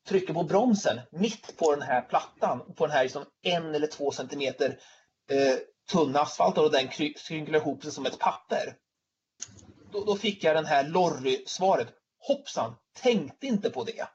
trycker 0.09 0.35
på 0.35 0.43
bromsen 0.43 1.01
mitt 1.11 1.57
på 1.57 1.75
den 1.75 1.83
här 1.83 2.03
plattan, 2.03 2.75
på 2.75 2.87
den 2.87 2.97
här 2.97 3.03
liksom 3.03 3.25
en 3.43 3.75
eller 3.75 3.87
två 3.87 4.11
centimeter 4.11 4.79
eh, 5.31 5.57
tunna 5.93 6.21
asfalten 6.21 6.65
och 6.65 6.73
den 6.73 6.89
skrynklar 7.17 7.59
ihop 7.59 7.83
sig 7.83 7.93
som 7.93 8.07
ett 8.07 8.19
papper. 8.19 8.77
Då, 9.93 10.05
då 10.05 10.17
fick 10.17 10.45
jag 10.45 10.57
den 10.57 10.67
här 10.67 10.85
Lorry-svaret. 10.85 11.89
Hoppsan, 12.19 12.75
tänkte 13.03 13.47
inte 13.47 13.71
på 13.71 13.85
det. 13.85 14.09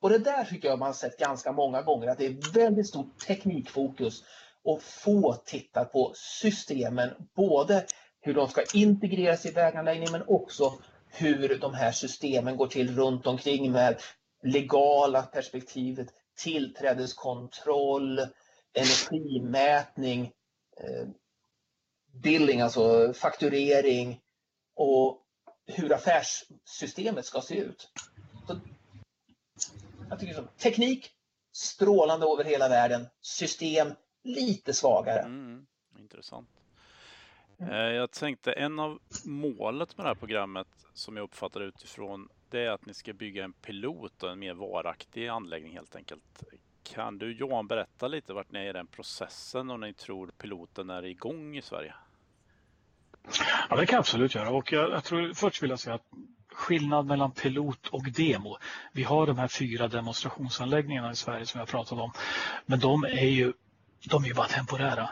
Och 0.00 0.10
det 0.10 0.18
där 0.18 0.44
tycker 0.44 0.68
jag 0.68 0.78
man 0.78 0.94
sett 0.94 1.18
ganska 1.18 1.52
många 1.52 1.82
gånger 1.82 2.08
att 2.08 2.18
det 2.18 2.26
är 2.26 2.52
väldigt 2.54 2.88
stort 2.88 3.18
teknikfokus 3.26 4.24
och 4.64 4.82
få 4.82 5.34
tittar 5.34 5.84
på 5.84 6.12
systemen, 6.14 7.10
både 7.36 7.86
hur 8.20 8.34
de 8.34 8.48
ska 8.48 8.64
integreras 8.74 9.46
i 9.46 9.50
väganläggningen 9.50 10.12
men 10.12 10.24
också 10.26 10.72
hur 11.10 11.58
de 11.58 11.74
här 11.74 11.92
systemen 11.92 12.56
går 12.56 12.66
till 12.66 12.96
runt 12.96 13.26
omkring 13.26 13.72
med 13.72 13.96
legala 14.42 15.22
perspektivet, 15.22 16.08
tillträdeskontroll, 16.36 18.18
energimätning, 18.72 20.32
eh, 20.80 21.08
billing, 22.22 22.60
alltså 22.60 23.12
fakturering 23.12 24.20
och 24.74 25.22
hur 25.66 25.92
affärssystemet 25.92 27.24
ska 27.24 27.40
se 27.40 27.54
ut. 27.54 27.92
Så 28.46 28.60
jag 30.10 30.18
tycker 30.20 30.34
så. 30.34 30.42
Teknik, 30.42 31.10
strålande 31.52 32.26
över 32.26 32.44
hela 32.44 32.68
världen. 32.68 33.06
System, 33.20 33.88
lite 34.24 34.74
svagare. 34.74 35.20
Mm, 35.20 35.66
intressant. 35.98 36.48
Eh, 37.60 37.76
jag 37.76 38.10
tänkte 38.10 38.52
en 38.52 38.78
av 38.78 38.98
målet 39.24 39.96
med 39.96 40.06
det 40.06 40.08
här 40.10 40.14
programmet 40.14 40.68
som 40.94 41.16
jag 41.16 41.24
uppfattar 41.24 41.60
utifrån 41.60 42.28
det 42.50 42.60
är 42.60 42.70
att 42.70 42.86
ni 42.86 42.94
ska 42.94 43.12
bygga 43.12 43.44
en 43.44 43.52
pilot 43.52 44.22
och 44.22 44.30
en 44.30 44.38
mer 44.38 44.54
varaktig 44.54 45.28
anläggning 45.28 45.72
helt 45.72 45.96
enkelt. 45.96 46.42
Kan 46.82 47.18
du 47.18 47.32
Johan 47.32 47.66
berätta 47.66 48.08
lite 48.08 48.32
vart 48.32 48.52
ni 48.52 48.58
är 48.58 48.70
i 48.70 48.72
den 48.72 48.86
processen 48.86 49.70
och 49.70 49.80
när 49.80 49.86
ni 49.86 49.94
tror 49.94 50.30
piloten 50.38 50.90
är 50.90 51.04
igång 51.04 51.56
i 51.56 51.62
Sverige? 51.62 51.94
Ja, 53.70 53.76
det 53.76 53.86
kan 53.86 53.96
jag 53.96 54.00
absolut 54.00 54.34
göra 54.34 54.50
och 54.50 54.72
jag, 54.72 54.90
jag 54.90 55.04
tror 55.04 55.32
först 55.34 55.62
vill 55.62 55.70
jag 55.70 55.78
säga 55.78 55.94
att 55.94 56.06
skillnad 56.52 57.06
mellan 57.06 57.32
pilot 57.32 57.86
och 57.88 58.04
demo. 58.12 58.56
Vi 58.92 59.02
har 59.02 59.26
de 59.26 59.38
här 59.38 59.48
fyra 59.48 59.88
demonstrationsanläggningarna 59.88 61.10
i 61.10 61.16
Sverige 61.16 61.46
som 61.46 61.58
jag 61.58 61.68
pratat 61.68 61.98
om, 61.98 62.12
men 62.66 62.80
de 62.80 63.04
är 63.04 63.28
ju 63.28 63.52
de 64.10 64.24
är 64.24 64.28
ju 64.28 64.34
bara 64.34 64.46
temporära. 64.46 65.10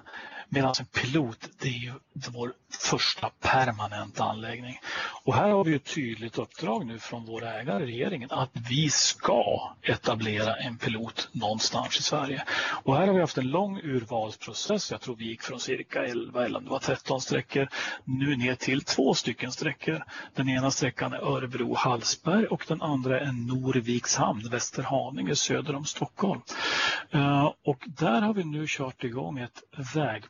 Medan 0.49 0.69
alltså, 0.69 0.83
en 0.83 1.03
pilot, 1.03 1.49
det 1.61 1.69
är 1.69 1.73
ju 1.73 1.93
vår 2.15 2.53
första 2.71 3.31
permanenta 3.41 4.25
anläggning. 4.25 4.81
Och 5.25 5.35
här 5.35 5.49
har 5.49 5.65
vi 5.65 5.75
ett 5.75 5.95
tydligt 5.95 6.39
uppdrag 6.39 6.87
nu 6.87 6.99
från 6.99 7.25
vår 7.25 7.45
ägare, 7.45 7.85
regeringen, 7.85 8.31
att 8.31 8.51
vi 8.69 8.91
ska 8.91 9.73
etablera 9.83 10.57
en 10.57 10.79
pilot 10.79 11.29
någonstans 11.33 11.99
i 11.99 12.03
Sverige. 12.03 12.45
Och 12.85 12.97
här 12.97 13.07
har 13.07 13.15
vi 13.15 13.21
haft 13.21 13.39
en 13.39 13.51
lång 13.51 13.81
urvalsprocess. 13.83 14.91
Jag 14.91 15.01
tror 15.01 15.17
vi 15.17 15.25
gick 15.25 15.43
från 15.43 15.61
cirka 15.61 16.05
11 16.05 16.45
eller 16.45 16.61
det 16.61 16.71
var 16.71 16.79
13 16.79 17.21
sträckor 17.21 17.69
nu 18.05 18.37
ner 18.37 18.55
till 18.55 18.83
två 18.83 19.15
stycken 19.15 19.53
sträckor. 19.53 20.05
Den 20.35 20.49
ena 20.49 20.71
sträckan 20.71 21.13
är 21.13 21.19
Örebro-Hallsberg 21.19 22.47
och 22.47 22.65
den 22.69 22.83
andra 22.83 23.21
är 23.21 23.33
Norvikshamn, 23.33 24.49
Västerhaninge 24.51 25.37
söder 25.37 25.75
om 25.75 25.85
Stockholm. 25.85 26.41
Eh, 27.11 27.53
och 27.65 27.85
där 27.87 28.21
har 28.21 28.35
vi 28.35 28.45
nu 28.45 28.65
kört 28.69 29.05
igång 29.05 29.39
ett 29.39 29.63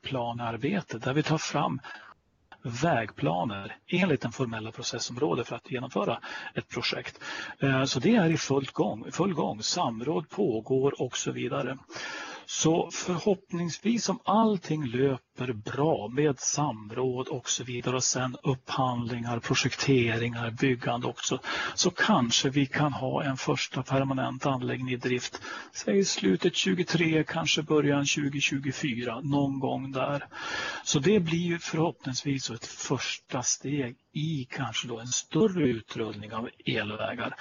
vägplanarbete 0.06 0.98
där 0.98 1.14
vi 1.14 1.22
tar 1.22 1.38
fram 1.38 1.80
vägplaner 2.62 3.76
enligt 3.86 4.20
den 4.20 4.32
formella 4.32 4.72
processområdet 4.72 5.48
för 5.48 5.56
att 5.56 5.70
genomföra 5.70 6.20
ett 6.54 6.68
projekt. 6.68 7.20
Eh, 7.58 7.84
så 7.84 8.00
det 8.00 8.16
är 8.16 8.30
i 8.30 8.36
full 8.36 8.68
gång, 8.72 9.12
full 9.12 9.34
gång. 9.34 9.62
samråd 9.62 10.28
pågår 10.28 11.02
och 11.02 11.16
så 11.16 11.32
vidare. 11.32 11.78
Så 12.46 12.90
förhoppningsvis 12.92 14.08
om 14.08 14.18
allting 14.24 14.86
löper 14.86 15.25
bra 15.54 16.08
med 16.08 16.40
samråd 16.40 17.28
och 17.28 17.50
så 17.50 17.64
vidare 17.64 17.96
och 17.96 18.04
sen 18.04 18.36
upphandlingar, 18.42 19.38
projekteringar, 19.38 20.50
byggande 20.50 21.06
också 21.06 21.38
så 21.74 21.90
kanske 21.90 22.50
vi 22.50 22.66
kan 22.66 22.92
ha 22.92 23.24
en 23.24 23.36
första 23.36 23.82
permanent 23.82 24.46
anläggning 24.46 24.94
i 24.94 24.96
drift 24.96 25.40
säg 25.72 26.04
slutet 26.04 26.56
23, 26.56 27.24
kanske 27.24 27.62
början 27.62 28.06
2024, 28.06 29.20
någon 29.20 29.60
gång 29.60 29.92
där. 29.92 30.24
Så 30.84 30.98
det 30.98 31.20
blir 31.20 31.58
förhoppningsvis 31.58 32.50
ett 32.50 32.66
första 32.66 33.42
steg 33.42 33.96
i 34.12 34.46
kanske 34.50 34.88
då 34.88 34.98
en 34.98 35.06
större 35.06 35.68
utrullning 35.68 36.32
av 36.32 36.48
elvägar. 36.64 37.34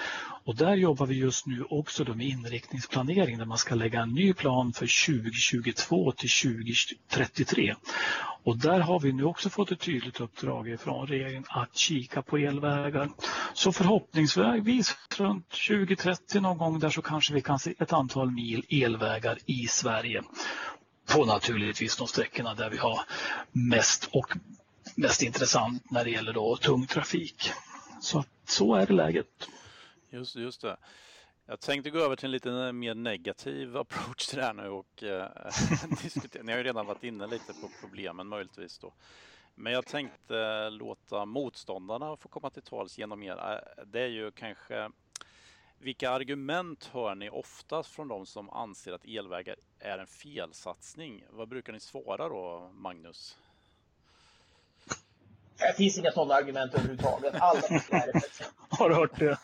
Och 0.43 0.55
där 0.55 0.75
jobbar 0.75 1.05
vi 1.05 1.15
just 1.15 1.45
nu 1.45 1.63
också 1.69 2.03
då 2.03 2.13
med 2.13 2.27
inriktningsplanering 2.27 3.37
där 3.37 3.45
man 3.45 3.57
ska 3.57 3.75
lägga 3.75 4.01
en 4.01 4.13
ny 4.13 4.33
plan 4.33 4.73
för 4.73 5.05
2022 5.19 6.11
till 6.11 6.29
2033. 6.29 7.75
Och 8.43 8.57
där 8.57 8.79
har 8.79 8.99
vi 8.99 9.13
nu 9.13 9.23
också 9.23 9.49
fått 9.49 9.71
ett 9.71 9.79
tydligt 9.79 10.21
uppdrag 10.21 10.75
från 10.79 11.07
regeringen 11.07 11.43
att 11.49 11.77
kika 11.77 12.21
på 12.21 12.37
elvägar. 12.37 13.09
Så 13.53 13.71
förhoppningsvis 13.71 14.95
runt 15.17 15.49
2030 15.49 16.41
någon 16.41 16.57
gång 16.57 16.79
där 16.79 16.89
så 16.89 17.01
kanske 17.01 17.33
vi 17.33 17.41
kan 17.41 17.59
se 17.59 17.73
ett 17.79 17.93
antal 17.93 18.31
mil 18.31 18.65
elvägar 18.69 19.37
i 19.45 19.67
Sverige 19.67 20.23
på 21.13 21.25
naturligtvis 21.25 21.97
de 21.97 22.07
sträckorna 22.07 22.53
där 22.53 22.69
vi 22.69 22.77
har 22.77 22.99
mest 23.51 24.09
och 24.11 24.37
mest 24.95 25.21
intressant 25.21 25.91
när 25.91 26.03
det 26.03 26.11
gäller 26.11 26.33
då 26.33 26.57
tung 26.57 26.87
trafik. 26.87 27.51
Så, 28.01 28.23
så 28.47 28.75
är 28.75 28.85
det 28.85 28.93
läget. 28.93 29.49
Just, 30.11 30.35
just 30.35 30.61
det. 30.61 30.77
Jag 31.47 31.59
tänkte 31.59 31.89
gå 31.89 31.99
över 31.99 32.15
till 32.15 32.25
en 32.25 32.31
lite 32.31 32.71
mer 32.71 32.95
negativ 32.95 33.77
approach 33.77 34.27
till 34.27 34.37
det 34.37 34.43
här 34.43 34.53
nu 34.53 34.67
och 34.67 35.03
eh, 35.03 35.27
diskutera. 36.03 36.43
Ni 36.43 36.51
har 36.51 36.57
ju 36.57 36.63
redan 36.63 36.85
varit 36.85 37.03
inne 37.03 37.27
lite 37.27 37.53
på 37.53 37.69
problemen 37.81 38.27
möjligtvis 38.27 38.79
då. 38.79 38.93
Men 39.55 39.73
jag 39.73 39.85
tänkte 39.85 40.69
låta 40.69 41.25
motståndarna 41.25 42.17
få 42.17 42.29
komma 42.29 42.49
till 42.49 42.61
tals 42.61 42.97
genom 42.97 43.23
er. 43.23 43.31
Eh, 43.31 43.83
det 43.85 44.01
är 44.01 44.07
ju 44.07 44.31
kanske 44.31 44.91
vilka 45.77 46.11
argument 46.11 46.89
hör 46.93 47.15
ni 47.15 47.29
oftast 47.29 47.89
från 47.89 48.07
de 48.07 48.25
som 48.25 48.49
anser 48.49 48.93
att 48.93 49.05
elvägar 49.05 49.55
är 49.79 49.97
en 49.97 50.07
felsatsning? 50.07 51.25
Vad 51.29 51.47
brukar 51.47 51.73
ni 51.73 51.79
svara 51.79 52.29
då, 52.29 52.71
Magnus? 52.73 53.37
Det 55.57 55.73
finns 55.77 55.97
inga 55.97 56.11
sådana 56.11 56.33
argument 56.33 56.73
överhuvudtaget. 56.73 57.33
Alla 57.39 57.61
Har 58.69 58.89
du 58.89 58.95
hört 58.95 59.19
det? 59.19 59.37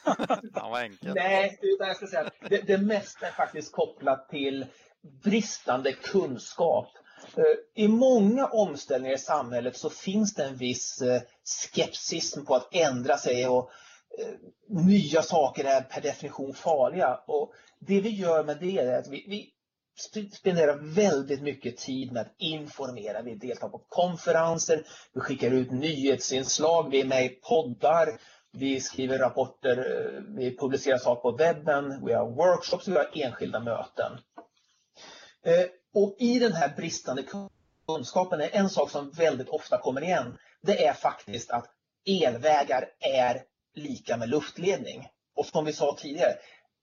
ja, 0.54 0.70
vad 0.70 0.82
enkelt. 0.82 1.16
Nej, 1.16 1.60
utan 1.62 1.88
jag 1.88 1.96
ska 1.96 2.08
säga 2.08 2.30
det, 2.50 2.62
det 2.68 2.78
mesta 2.78 3.28
är 3.28 3.32
faktiskt 3.32 3.72
kopplat 3.72 4.30
till 4.30 4.66
bristande 5.24 5.94
kunskap. 5.94 6.88
Eh, 7.38 7.84
I 7.84 7.88
många 7.88 8.48
omställningar 8.48 9.16
i 9.16 9.20
samhället 9.20 9.78
så 9.78 9.90
finns 9.90 10.34
det 10.34 10.44
en 10.44 10.56
viss 10.56 11.02
eh, 11.02 11.22
skepsism 11.44 12.46
på 12.46 12.56
att 12.56 12.76
ändra 12.76 13.18
sig 13.18 13.48
och 13.48 13.72
eh, 14.20 14.34
nya 14.68 15.22
saker 15.22 15.66
är 15.66 15.82
per 15.82 16.02
definition 16.02 16.54
farliga. 16.54 17.20
Och 17.28 17.54
det 17.80 18.02
vi 18.02 18.10
gör 18.10 18.44
med 18.44 18.58
det 18.60 18.78
är 18.78 19.00
att 19.00 19.08
vi, 19.08 19.26
vi 19.28 19.54
spenderar 20.34 20.96
väldigt 20.96 21.42
mycket 21.42 21.78
tid 21.78 22.12
med 22.12 22.22
att 22.22 22.36
informera. 22.38 23.22
Vi 23.22 23.36
deltar 23.36 23.70
på 23.70 23.78
konferenser, 23.78 24.84
vi 25.14 25.20
skickar 25.20 25.52
ut 25.52 25.72
nyhetsinslag, 25.72 26.92
vi 26.92 27.02
är 27.02 27.06
med 27.06 27.26
i 27.26 27.30
poddar, 27.30 28.20
vi 28.52 28.82
skriver 28.82 29.20
rapporter, 29.20 29.78
eh, 29.78 30.22
vi 30.38 30.58
publicerar 30.58 30.98
saker 30.98 31.22
på 31.22 31.38
webben, 31.38 32.06
vi 32.06 32.14
har 32.14 32.32
workshops, 32.32 32.88
vi 32.88 32.96
har 32.96 33.10
enskilda 33.14 33.60
möten. 33.60 34.12
Eh, 35.46 35.66
och 35.94 36.16
i 36.20 36.40
den 36.40 36.54
här 36.54 36.76
bristande 36.76 37.24
kunskapen 37.88 38.42
är 38.42 38.50
en 38.56 38.70
sak 38.70 38.90
som 38.90 39.12
väldigt 39.12 39.50
ofta 39.50 39.78
kommer 39.78 40.02
igen. 40.04 40.38
Det 40.62 40.86
är 40.86 40.94
faktiskt 40.94 41.52
att 41.52 41.66
elvägar 42.06 42.90
är 43.00 43.44
lika 43.76 44.18
med 44.18 44.30
luftledning. 44.30 45.08
Och 45.36 45.46
som 45.46 45.66
vi 45.66 45.74
sa 45.74 45.98
tidigare, 46.00 46.36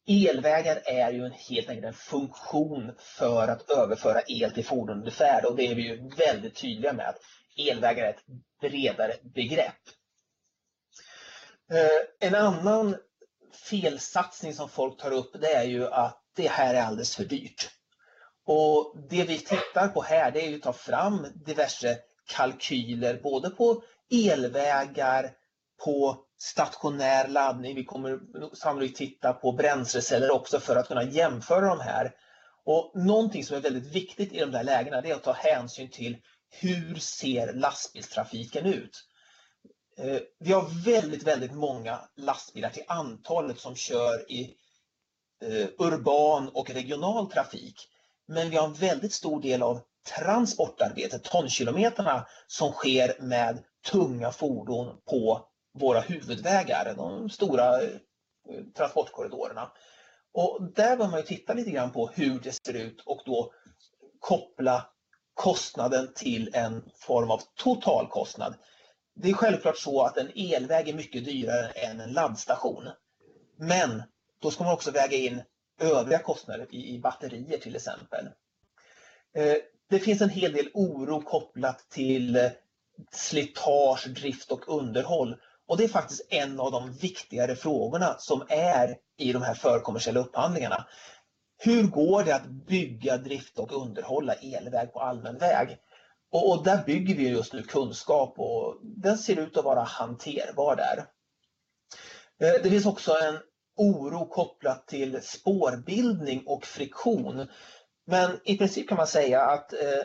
Elvägar 0.09 0.83
är 0.85 1.13
ju 1.13 1.25
en, 1.25 1.33
helt 1.33 1.69
enkelt 1.69 1.87
en 1.87 1.93
funktion 1.93 2.93
för 2.99 3.49
att 3.49 3.71
överföra 3.71 4.23
el 4.27 4.51
till 4.51 4.65
fordon 4.65 4.99
under 4.99 5.11
färd 5.11 5.45
och 5.45 5.57
det 5.57 5.67
är 5.67 5.75
vi 5.75 5.83
ju 5.83 6.09
väldigt 6.09 6.55
tydliga 6.55 6.93
med 6.93 7.09
att 7.09 7.21
elvägar 7.57 8.05
är 8.05 8.11
ett 8.11 8.25
bredare 8.61 9.15
begrepp. 9.35 9.75
Eh, 11.71 12.29
en 12.29 12.35
annan 12.35 12.97
felsatsning 13.53 14.55
som 14.55 14.69
folk 14.69 15.01
tar 15.01 15.11
upp 15.11 15.41
det 15.41 15.55
är 15.55 15.65
ju 15.65 15.87
att 15.87 16.23
det 16.37 16.49
här 16.49 16.75
är 16.75 16.83
alldeles 16.83 17.17
för 17.17 17.25
dyrt. 17.25 17.71
Och 18.47 18.97
det 19.11 19.25
vi 19.25 19.39
tittar 19.39 19.89
på 19.89 20.03
här 20.03 20.31
det 20.31 20.47
är 20.47 20.49
ju 20.49 20.57
att 20.57 20.63
ta 20.63 20.73
fram 20.73 21.27
diverse 21.35 21.99
kalkyler 22.29 23.21
både 23.23 23.51
på 23.51 23.83
elvägar 24.11 25.31
på 25.85 26.25
stationär 26.39 27.29
laddning. 27.29 27.75
Vi 27.75 27.85
kommer 27.85 28.21
sannolikt 28.55 28.97
titta 28.97 29.33
på 29.33 29.53
bränsleceller 29.53 30.31
också 30.31 30.61
för 30.61 30.77
att 30.77 30.89
kunna 30.89 31.03
jämföra 31.03 31.69
de 31.69 31.81
här. 31.81 32.13
Och 32.65 32.93
någonting 32.95 33.45
som 33.45 33.57
är 33.57 33.61
väldigt 33.61 33.95
viktigt 33.95 34.33
i 34.33 34.39
de 34.39 34.51
där 34.51 34.65
lägena 34.65 34.99
är 34.99 35.15
att 35.15 35.23
ta 35.23 35.33
hänsyn 35.33 35.91
till 35.91 36.17
hur 36.51 36.95
ser 36.95 37.53
lastbilstrafiken 37.53 38.67
ut? 38.67 39.05
Eh, 39.99 40.21
vi 40.41 40.53
har 40.53 40.85
väldigt, 40.85 41.23
väldigt 41.23 41.55
många 41.55 42.01
lastbilar 42.17 42.71
till 42.71 42.85
antalet 42.89 43.61
som 43.61 43.75
kör 43.75 44.33
i 44.33 44.55
eh, 45.43 45.69
urban 45.79 46.49
och 46.49 46.71
regional 46.71 47.31
trafik. 47.31 47.89
Men 48.29 48.51
vi 48.51 48.57
har 48.57 48.67
en 48.67 48.75
väldigt 48.75 49.13
stor 49.13 49.43
del 49.43 49.63
av 49.63 49.81
transportarbetet, 50.17 51.25
tonkilometerna, 51.25 52.27
som 52.47 52.73
sker 52.73 53.23
med 53.23 53.65
tunga 53.91 54.33
fordon 54.33 55.01
på 55.11 55.49
våra 55.79 56.01
huvudvägar, 56.01 56.95
de 56.97 57.31
stora 57.31 57.83
eh, 57.83 57.91
transportkorridorerna. 58.77 59.73
Och 60.33 60.63
där 60.75 60.97
bör 60.97 61.09
man 61.09 61.21
ju 61.21 61.27
titta 61.27 61.55
lite 61.55 61.71
grann 61.71 61.93
på 61.93 62.09
hur 62.09 62.41
det 62.41 62.53
ser 62.53 62.75
ut 62.75 63.01
och 63.07 63.23
då 63.25 63.53
koppla 64.19 64.87
kostnaden 65.35 66.13
till 66.15 66.51
en 66.55 66.91
form 66.95 67.31
av 67.31 67.43
totalkostnad. 67.55 68.55
Det 69.15 69.31
är 69.31 69.35
självklart 69.35 69.79
så 69.79 70.03
att 70.03 70.17
en 70.17 70.31
elväg 70.35 70.89
är 70.89 70.95
mycket 70.95 71.25
dyrare 71.25 71.69
än 71.69 72.01
en 72.01 72.13
laddstation. 72.13 72.89
Men 73.57 74.03
då 74.39 74.51
ska 74.51 74.65
man 74.65 74.73
också 74.73 74.91
väga 74.91 75.17
in 75.17 75.43
övriga 75.81 76.19
kostnader 76.19 76.75
i, 76.75 76.99
batterier 76.99 77.59
till 77.59 77.77
exempel. 77.77 78.27
Eh, 79.35 79.57
det 79.91 79.99
finns 79.99 80.21
en 80.21 80.31
hel 80.31 80.53
del 80.53 80.71
oro 80.75 81.23
kopplat 81.23 81.91
till 81.91 82.37
eh, 82.37 82.51
slitage, 83.13 84.09
drift 84.09 84.53
och 84.53 84.77
underhåll. 84.77 85.37
Och 85.69 85.77
det 85.77 85.85
är 85.85 85.89
faktiskt 85.89 86.27
en 86.31 86.61
av 86.61 86.73
de 86.73 86.93
viktigare 86.93 87.57
frågorna 87.57 88.17
som 88.19 88.43
är 88.49 88.97
i 89.19 89.33
de 89.33 89.43
här 89.43 89.55
förkommersiella 89.55 90.21
upphandlingarna. 90.21 90.87
Hur 91.59 91.83
går 91.83 92.25
det 92.25 92.35
att 92.35 92.47
bygga, 92.47 93.17
drifta 93.17 93.63
och 93.63 93.83
underhålla 93.83 94.35
elväg 94.35 94.93
på 94.93 95.01
allmän 95.01 95.39
väg? 95.39 95.79
Och, 96.33 96.51
och, 96.51 96.65
där 96.65 96.85
bygger 96.85 97.15
vi 97.15 97.29
just 97.29 97.53
nu 97.53 97.63
kunskap 97.63 98.35
och 98.39 98.79
den 98.83 99.19
ser 99.19 99.37
ut 99.37 99.57
att 99.57 99.65
vara 99.65 99.83
hanterbar 99.83 100.77
där. 100.77 101.07
Eh, 102.41 102.63
det 102.63 102.71
finns 102.71 102.87
också 102.87 103.13
en 103.13 103.39
oro 103.77 104.29
kopplat 104.29 104.87
till 104.87 105.23
spårbildning 105.23 106.43
och 106.47 106.65
friktion. 106.65 107.49
Men 108.07 108.41
i 108.45 108.59
princip 108.59 108.89
kan 108.89 108.97
man 108.97 109.07
säga 109.07 109.43
att 109.43 109.73
eh, 109.73 110.03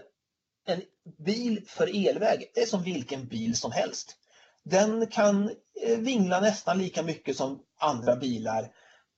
en 0.66 0.82
bil 1.26 1.66
för 1.68 2.08
elväg 2.08 2.52
är 2.56 2.66
som 2.66 2.84
vilken 2.84 3.28
bil 3.28 3.58
som 3.58 3.72
helst. 3.72 4.18
Den 4.66 5.08
kan 5.08 5.50
eh, 5.82 5.98
vingla 5.98 6.40
nästan 6.40 6.78
lika 6.78 7.04
mycket 7.04 7.38
som 7.38 7.60
andra 7.80 8.16
bilar. 8.16 8.72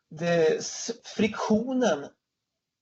Det, 0.10 0.66
friktionen 1.04 2.06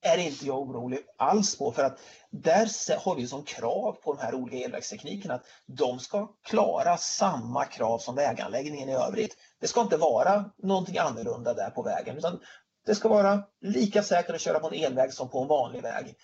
är 0.04 0.18
inte 0.18 0.46
jag 0.46 0.60
orolig 0.60 1.00
alls 1.18 1.58
på 1.58 1.72
för 1.72 1.84
att 1.84 2.00
där 2.30 3.00
har 3.00 3.16
vi 3.16 3.28
som 3.28 3.44
krav 3.44 3.92
på 3.92 4.14
de 4.14 4.22
här 4.22 4.36
olika 4.36 4.66
elvägsteknikerna 4.66 5.34
att 5.34 5.46
de 5.66 6.00
ska 6.00 6.28
klara 6.44 6.98
samma 6.98 7.66
krav 7.66 8.00
som 8.00 8.16
väganläggningen 8.16 8.90
i 8.90 8.96
övrigt. 8.96 9.38
Det 9.60 9.68
ska 9.68 9.82
inte 9.82 9.98
vara 9.98 10.52
någonting 10.58 10.98
annorlunda 10.98 11.54
där 11.54 11.70
på 11.70 11.82
vägen 11.82 12.18
utan 12.18 12.40
det 12.86 12.96
ska 12.96 13.10
vara 13.10 13.44
lika 13.62 14.04
säkert 14.04 14.36
att 14.36 14.42
köra 14.42 14.60
på 14.60 14.68
en 14.68 14.84
elväg 14.84 15.14
som 15.14 15.30
på 15.30 15.42
en 15.42 15.48
vanlig 15.48 15.82
väg. 15.82 16.16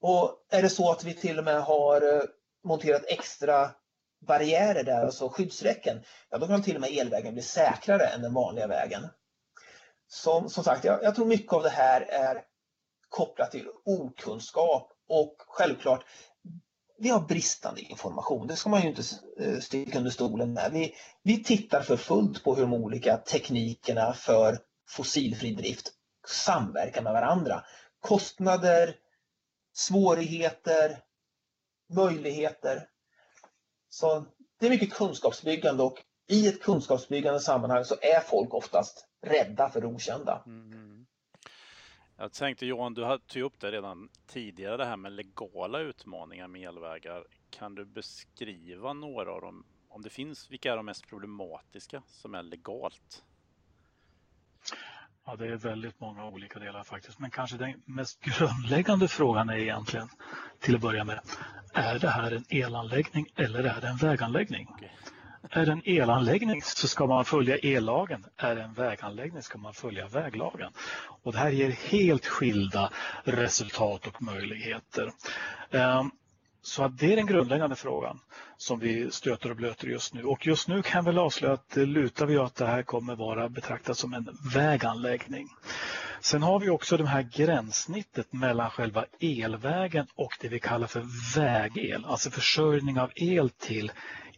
Och 0.00 0.46
är 0.50 0.62
det 0.62 0.70
så 0.70 0.90
att 0.90 1.04
vi 1.04 1.14
till 1.14 1.38
och 1.38 1.44
med 1.44 1.62
har 1.62 2.14
eh, 2.14 2.22
monterat 2.64 3.04
extra 3.06 3.70
barriärer 4.26 4.84
där, 4.84 5.04
alltså 5.04 5.28
skyddsräcken, 5.28 6.02
ja 6.30 6.38
då 6.38 6.46
kan 6.46 6.62
till 6.62 6.74
och 6.74 6.80
med 6.80 6.90
elvägen 6.90 7.32
bli 7.32 7.42
säkrare 7.42 8.06
än 8.06 8.22
den 8.22 8.34
vanliga 8.34 8.66
vägen. 8.66 9.08
Som, 10.08 10.50
som 10.50 10.64
sagt, 10.64 10.84
jag, 10.84 11.02
jag 11.02 11.14
tror 11.14 11.26
mycket 11.26 11.52
av 11.52 11.62
det 11.62 11.68
här 11.68 12.00
är 12.00 12.42
kopplat 13.08 13.50
till 13.50 13.68
okunskap 13.84 14.92
och 15.08 15.34
självklart 15.38 16.04
vi 16.98 17.08
har 17.08 17.20
bristande 17.20 17.80
information. 17.80 18.46
Det 18.46 18.56
ska 18.56 18.70
man 18.70 18.82
ju 18.82 18.88
inte 18.88 19.02
eh, 19.40 19.58
sticka 19.58 19.98
under 19.98 20.10
stolen 20.10 20.52
med. 20.52 20.72
Vi, 20.72 20.94
vi 21.22 21.44
tittar 21.44 21.82
för 21.82 21.96
fullt 21.96 22.44
på 22.44 22.54
hur 22.54 22.62
de 22.62 22.74
olika 22.74 23.16
teknikerna 23.16 24.12
för 24.12 24.58
fossilfri 24.88 25.54
drift 25.54 25.92
samverkar 26.28 27.02
med 27.02 27.12
varandra. 27.12 27.64
Kostnader, 28.00 28.96
svårigheter, 29.74 30.98
möjligheter. 31.94 32.86
Så 33.88 34.24
det 34.60 34.66
är 34.66 34.70
mycket 34.70 34.92
kunskapsbyggande 34.92 35.82
och 35.82 36.02
i 36.28 36.48
ett 36.48 36.62
kunskapsbyggande 36.62 37.40
sammanhang 37.40 37.84
så 37.84 37.94
är 37.94 38.20
folk 38.20 38.54
oftast 38.54 39.08
rädda 39.26 39.70
för 39.70 39.80
det 39.80 39.86
okända. 39.86 40.42
Mm. 40.46 41.06
Jag 42.16 42.32
tänkte 42.32 42.66
Johan, 42.66 42.94
du 42.94 43.18
tog 43.26 43.42
upp 43.42 43.60
det 43.60 43.70
redan 43.70 44.08
tidigare 44.26 44.76
det 44.76 44.84
här 44.84 44.96
med 44.96 45.12
legala 45.12 45.80
utmaningar 45.80 46.48
med 46.48 46.68
elvägar. 46.68 47.24
Kan 47.50 47.74
du 47.74 47.84
beskriva 47.84 48.92
några 48.92 49.32
av 49.32 49.40
dem? 49.40 49.66
Om 49.88 50.02
det 50.02 50.10
finns, 50.10 50.50
vilka 50.50 50.72
är 50.72 50.76
de 50.76 50.86
mest 50.86 51.06
problematiska 51.08 52.02
som 52.06 52.34
är 52.34 52.42
legalt? 52.42 53.24
Ja, 55.24 55.36
det 55.36 55.46
är 55.46 55.56
väldigt 55.56 56.00
många 56.00 56.26
olika 56.26 56.58
delar 56.58 56.84
faktiskt. 56.84 57.18
Men 57.18 57.30
kanske 57.30 57.56
den 57.56 57.82
mest 57.84 58.20
grundläggande 58.20 59.08
frågan 59.08 59.48
är 59.48 59.56
egentligen 59.56 60.08
till 60.60 60.74
att 60.74 60.80
börja 60.80 61.04
med. 61.04 61.20
Är 61.78 61.98
det 61.98 62.08
här 62.08 62.32
en 62.32 62.44
elanläggning 62.48 63.26
eller 63.36 63.64
är 63.64 63.80
det 63.80 63.88
en 63.88 63.96
väganläggning? 63.96 64.68
Okay. 64.68 64.88
Är 65.50 65.66
det 65.66 65.72
en 65.72 65.82
elanläggning 65.84 66.62
så 66.62 66.88
ska 66.88 67.06
man 67.06 67.24
följa 67.24 67.56
ellagen. 67.56 68.24
Är 68.36 68.56
det 68.56 68.62
en 68.62 68.74
väganläggning 68.74 69.42
ska 69.42 69.58
man 69.58 69.74
följa 69.74 70.08
väglagen. 70.08 70.72
Och 71.22 71.32
det 71.32 71.38
här 71.38 71.50
ger 71.50 71.70
helt 71.70 72.26
skilda 72.26 72.90
resultat 73.24 74.06
och 74.06 74.22
möjligheter. 74.22 75.12
Ehm, 75.70 76.10
så 76.62 76.82
att 76.82 76.98
det 76.98 77.12
är 77.12 77.16
den 77.16 77.26
grundläggande 77.26 77.76
frågan 77.76 78.20
som 78.56 78.78
vi 78.78 79.10
stöter 79.10 79.50
och 79.50 79.56
blöter 79.56 79.88
just 79.88 80.14
nu. 80.14 80.24
Och 80.24 80.46
just 80.46 80.68
nu 80.68 80.82
kan 80.82 80.98
jag 80.98 81.02
väl 81.02 81.18
avslöja 81.18 81.54
att 81.54 81.70
det 81.70 81.86
lutar 81.86 82.26
vi 82.26 82.38
att 82.38 82.54
det 82.54 82.66
här 82.66 82.82
kommer 82.82 83.16
vara 83.16 83.48
betraktat 83.48 83.96
som 83.96 84.14
en 84.14 84.28
väganläggning. 84.54 85.48
Sen 86.20 86.42
har 86.42 86.60
vi 86.60 86.70
också 86.70 86.96
det 86.96 87.06
här 87.06 87.22
gränssnittet 87.22 88.32
mellan 88.32 88.70
själva 88.70 89.04
elvägen 89.20 90.06
och 90.14 90.32
det 90.40 90.48
vi 90.48 90.60
kallar 90.60 90.86
för 90.86 91.34
vägel, 91.36 92.04
alltså 92.04 92.30
försörjning 92.30 93.00
av 93.00 93.10
el 93.14 93.50
till 93.50 93.92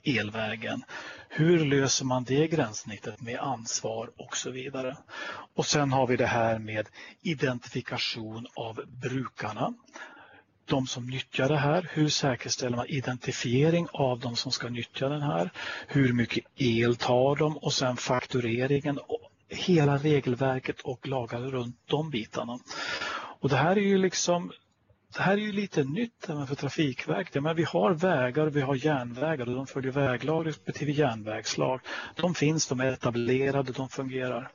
elvägen. 0.04 0.82
Hur 1.28 1.64
löser 1.64 2.04
man 2.04 2.24
det 2.24 2.48
gränssnittet 2.48 3.20
med 3.20 3.38
ansvar 3.38 4.10
och 4.16 4.36
så 4.36 4.50
vidare. 4.50 4.96
Och 5.54 5.66
sen 5.66 5.92
har 5.92 6.06
vi 6.06 6.16
det 6.16 6.26
här 6.26 6.58
med 6.58 6.88
identifikation 7.22 8.46
av 8.54 8.80
brukarna 8.86 9.74
de 10.70 10.86
som 10.86 11.06
nyttjar 11.06 11.48
det 11.48 11.56
här. 11.56 11.88
Hur 11.92 12.08
säkerställer 12.08 12.76
man 12.76 12.86
identifiering 12.86 13.86
av 13.92 14.20
de 14.20 14.36
som 14.36 14.52
ska 14.52 14.68
nyttja 14.68 15.08
den 15.08 15.22
här? 15.22 15.50
Hur 15.88 16.12
mycket 16.12 16.44
el 16.56 16.96
tar 16.96 17.36
de? 17.36 17.56
Och 17.56 17.72
sen 17.72 17.96
faktureringen. 17.96 18.98
Hela 19.50 19.96
regelverket 19.96 20.80
och 20.80 21.08
lagar 21.08 21.40
runt 21.40 21.76
de 21.86 22.10
bitarna. 22.10 22.58
Och 23.40 23.48
det 23.48 23.56
här 23.56 23.76
är 23.76 23.80
ju 23.80 23.98
liksom 23.98 24.52
det 25.16 25.22
här 25.22 25.32
är 25.32 25.36
ju 25.40 25.52
lite 25.52 25.84
nytt 25.84 26.26
för 26.48 26.54
Trafikverket. 26.54 27.42
Men 27.42 27.56
vi 27.56 27.64
har 27.64 27.94
vägar 27.94 28.46
och 28.46 28.56
vi 28.56 28.60
har 28.60 28.74
järnvägar 28.86 29.48
och 29.48 29.54
de 29.54 29.66
följer 29.66 29.92
väglag 29.92 30.46
respektive 30.46 30.92
järnvägslag. 30.92 31.80
De 32.16 32.34
finns, 32.34 32.66
de 32.66 32.80
är 32.80 32.92
etablerade, 32.92 33.72
de 33.72 33.88
fungerar. 33.88 34.50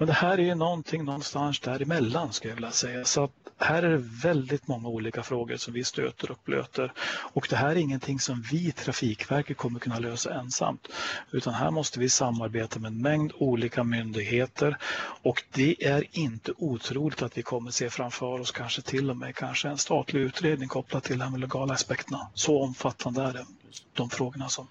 Men 0.00 0.06
det 0.06 0.12
här 0.12 0.40
är 0.40 0.54
någonting 0.54 1.04
någonstans 1.04 1.60
däremellan 1.60 2.32
skulle 2.32 2.50
jag 2.50 2.56
vilja 2.56 2.70
säga. 2.70 3.04
Så 3.04 3.24
att 3.24 3.32
här 3.58 3.82
är 3.82 3.90
det 3.90 4.04
väldigt 4.22 4.68
många 4.68 4.88
olika 4.88 5.22
frågor 5.22 5.56
som 5.56 5.74
vi 5.74 5.84
stöter 5.84 6.30
och 6.30 6.38
blöter. 6.44 6.92
Och 7.32 7.46
det 7.50 7.56
här 7.56 7.70
är 7.70 7.76
ingenting 7.76 8.20
som 8.20 8.42
vi 8.52 8.72
Trafikverket 8.72 9.56
kommer 9.56 9.80
kunna 9.80 9.98
lösa 9.98 10.34
ensamt. 10.34 10.88
Utan 11.30 11.54
här 11.54 11.70
måste 11.70 12.00
vi 12.00 12.08
samarbeta 12.08 12.78
med 12.78 12.88
en 12.88 13.02
mängd 13.02 13.32
olika 13.38 13.84
myndigheter. 13.84 14.76
Och 15.22 15.44
det 15.52 15.84
är 15.86 16.04
inte 16.12 16.52
otroligt 16.56 17.22
att 17.22 17.38
vi 17.38 17.42
kommer 17.42 17.70
se 17.70 17.90
framför 17.90 18.40
oss 18.40 18.50
kanske 18.50 18.82
till 18.82 19.10
och 19.10 19.16
med 19.16 19.36
kanske 19.36 19.68
en 19.68 19.78
statlig 19.78 20.20
utredning 20.20 20.68
kopplat 20.68 21.04
till 21.04 21.18
de 21.18 21.36
legala 21.36 21.74
aspekterna. 21.74 22.28
Så 22.34 22.62
omfattande 22.62 23.22
är 23.22 23.32
det, 23.32 23.46
de 23.92 24.10
frågorna 24.10 24.48
som 24.48 24.66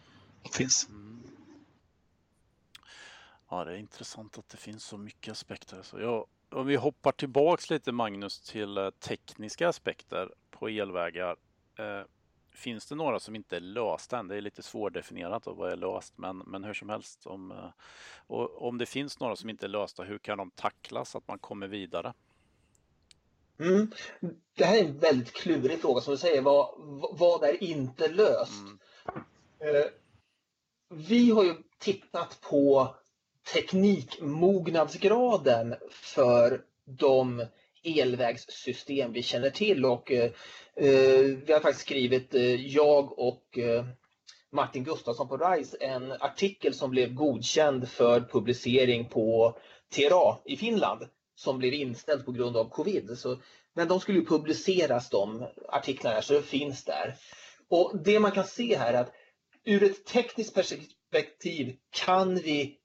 finns. 0.53 0.87
Mm. 0.89 1.08
Ja, 3.49 3.63
det 3.63 3.71
är 3.71 3.77
intressant 3.77 4.37
att 4.37 4.49
det 4.49 4.57
finns 4.57 4.83
så 4.83 4.97
mycket 4.97 5.31
aspekter. 5.31 5.81
Så 5.81 5.99
jag, 5.99 6.27
om 6.49 6.67
vi 6.67 6.75
hoppar 6.75 7.11
tillbaks 7.11 7.69
lite 7.69 7.91
Magnus 7.91 8.39
till 8.39 8.77
eh, 8.77 8.89
tekniska 8.89 9.69
aspekter 9.69 10.33
på 10.51 10.67
elvägar. 10.67 11.35
Eh, 11.75 12.01
finns 12.51 12.85
det 12.85 12.95
några 12.95 13.19
som 13.19 13.35
inte 13.35 13.55
är 13.55 13.59
lösta 13.59 14.19
än? 14.19 14.27
Det 14.27 14.35
är 14.35 14.41
lite 14.41 14.63
svårdefinierat 14.63 15.47
och 15.47 15.57
vad 15.57 15.71
är 15.71 15.75
löst, 15.75 16.17
men, 16.17 16.37
men 16.37 16.63
hur 16.63 16.73
som 16.73 16.89
helst. 16.89 17.27
Om, 17.27 17.51
eh, 17.51 17.69
och 18.27 18.67
om 18.67 18.77
det 18.77 18.85
finns 18.85 19.19
några 19.19 19.35
som 19.35 19.49
inte 19.49 19.65
är 19.65 19.69
lösta, 19.69 20.03
hur 20.03 20.17
kan 20.17 20.37
de 20.37 20.51
tacklas 20.51 21.09
så 21.09 21.17
att 21.17 21.27
man 21.27 21.39
kommer 21.39 21.67
vidare? 21.67 22.13
Mm. 23.59 23.91
Det 24.53 24.65
här 24.65 24.77
är 24.77 24.85
en 24.85 24.99
väldigt 24.99 25.33
klurig 25.33 25.81
fråga 25.81 26.01
som 26.01 26.11
du 26.11 26.17
säger. 26.17 26.41
Vad, 26.41 26.75
vad 27.11 27.43
är 27.43 27.63
inte 27.63 28.07
löst? 28.07 28.63
Mm. 28.63 29.75
Eh, 29.75 29.85
vi 30.89 31.31
har 31.31 31.43
ju 31.43 31.55
tittat 31.77 32.41
på 32.41 32.95
teknikmognadsgraden 33.53 35.75
för 35.91 36.61
de 36.85 37.45
elvägssystem 37.83 39.13
vi 39.13 39.23
känner 39.23 39.49
till 39.49 39.85
och 39.85 40.11
eh, 40.11 40.31
eh, 40.75 41.21
vi 41.45 41.53
har 41.53 41.59
faktiskt 41.59 41.85
skrivit, 41.85 42.35
eh, 42.35 42.65
jag 42.65 43.19
och 43.19 43.57
eh, 43.57 43.85
Martin 44.51 44.83
Gustafsson 44.83 45.27
på 45.27 45.37
RISE, 45.37 45.77
en 45.79 46.11
artikel 46.11 46.73
som 46.73 46.89
blev 46.89 47.13
godkänd 47.13 47.89
för 47.89 48.21
publicering 48.21 49.05
på 49.05 49.57
TRA 49.95 50.37
i 50.45 50.57
Finland 50.57 51.07
som 51.35 51.57
blev 51.57 51.73
inställd 51.73 52.25
på 52.25 52.31
grund 52.31 52.57
av 52.57 52.69
covid. 52.69 53.17
Så, 53.17 53.37
men 53.73 53.87
de 53.87 53.99
skulle 53.99 54.19
ju 54.19 54.25
publiceras 54.25 55.09
de 55.09 55.45
artiklarna 55.67 56.21
så 56.21 56.33
det 56.33 56.41
finns 56.41 56.83
där. 56.83 57.15
Och 57.69 57.91
det 58.03 58.19
man 58.19 58.31
kan 58.31 58.47
se 58.47 58.77
här 58.77 58.93
är 58.93 59.01
att 59.01 59.13
ur 59.63 59.83
ett 59.83 60.05
tekniskt 60.05 60.53
perspektiv 60.53 61.75
kan 61.89 62.35
vi 62.35 62.78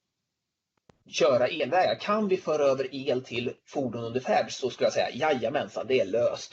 köra 1.11 1.47
elvägar. 1.47 2.01
Kan 2.01 2.29
vi 2.29 2.37
föra 2.37 2.63
över 2.63 2.89
el 2.93 3.25
till 3.25 3.53
fordon 3.67 4.05
under 4.05 4.21
färd 4.21 4.53
så 4.53 4.71
skulle 4.71 4.87
jag 4.87 4.93
säga 4.93 5.11
jajamensan, 5.11 5.87
det 5.87 6.01
är 6.01 6.07
löst. 6.07 6.53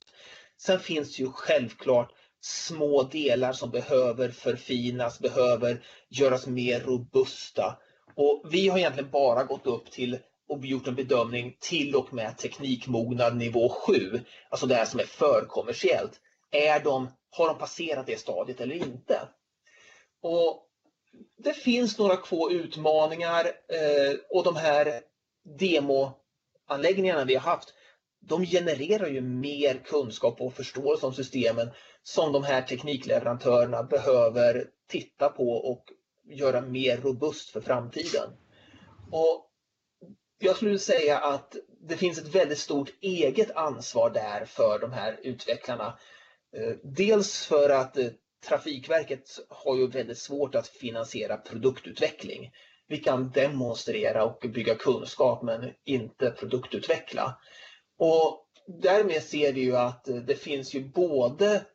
Sen 0.57 0.79
finns 0.79 1.19
ju 1.19 1.31
självklart 1.31 2.11
små 2.41 3.03
delar 3.03 3.53
som 3.53 3.69
behöver 3.69 4.29
förfinas, 4.29 5.19
behöver 5.19 5.83
göras 6.09 6.47
mer 6.47 6.79
robusta. 6.79 7.77
Och 8.15 8.43
vi 8.51 8.67
har 8.67 8.77
egentligen 8.77 9.09
bara 9.09 9.43
gått 9.43 9.67
upp 9.67 9.91
till 9.91 10.17
och 10.49 10.65
gjort 10.65 10.87
en 10.87 10.95
bedömning 10.95 11.57
till 11.59 11.95
och 11.95 12.13
med 12.13 12.37
teknikmognad 12.37 13.37
nivå 13.37 13.69
7, 13.69 14.19
alltså 14.49 14.67
det 14.67 14.75
här 14.75 14.85
som 14.85 14.99
är 14.99 15.03
förkommersiellt. 15.03 16.19
Är 16.51 16.79
de, 16.79 17.11
har 17.31 17.47
de 17.47 17.57
passerat 17.57 18.05
det 18.05 18.19
stadiet 18.19 18.61
eller 18.61 18.75
inte? 18.75 19.19
Och 20.21 20.67
det 21.43 21.53
finns 21.53 21.97
några 21.97 22.17
få 22.17 22.51
utmaningar 22.51 23.45
eh, 23.45 24.15
och 24.29 24.43
de 24.43 24.55
här 24.55 25.01
demoanläggningarna 25.59 27.25
vi 27.25 27.35
har 27.35 27.51
haft, 27.51 27.73
de 28.19 28.45
genererar 28.45 29.07
ju 29.07 29.21
mer 29.21 29.81
kunskap 29.85 30.41
och 30.41 30.53
förståelse 30.53 31.05
om 31.05 31.13
systemen 31.13 31.69
som 32.03 32.33
de 32.33 32.43
här 32.43 32.61
teknikleverantörerna 32.61 33.83
behöver 33.83 34.67
titta 34.87 35.29
på 35.29 35.51
och 35.51 35.85
göra 36.23 36.61
mer 36.61 36.97
robust 36.97 37.49
för 37.49 37.61
framtiden. 37.61 38.29
Och 39.11 39.47
jag 40.39 40.55
skulle 40.55 40.79
säga 40.79 41.17
att 41.17 41.55
det 41.81 41.97
finns 41.97 42.17
ett 42.17 42.35
väldigt 42.35 42.59
stort 42.59 42.93
eget 43.01 43.51
ansvar 43.51 44.09
där 44.09 44.45
för 44.45 44.79
de 44.79 44.91
här 44.91 45.19
utvecklarna. 45.23 45.99
Eh, 46.57 46.75
dels 46.83 47.45
för 47.45 47.69
att 47.69 47.97
eh, 47.97 48.07
Trafikverket 48.47 49.39
har 49.49 49.77
ju 49.77 49.87
väldigt 49.87 50.17
svårt 50.17 50.55
att 50.55 50.67
finansiera 50.67 51.37
produktutveckling. 51.37 52.51
Vi 52.87 52.97
kan 52.97 53.31
demonstrera 53.31 54.23
och 54.23 54.45
bygga 54.53 54.75
kunskap 54.75 55.43
men 55.43 55.73
inte 55.85 56.31
produktutveckla. 56.31 57.37
Och 57.97 58.47
därmed 58.67 59.23
ser 59.23 59.53
vi 59.53 59.61
ju 59.61 59.77
att 59.77 60.07
det 60.27 60.35
finns 60.35 60.73
ju 60.75 60.89
både 60.89 61.65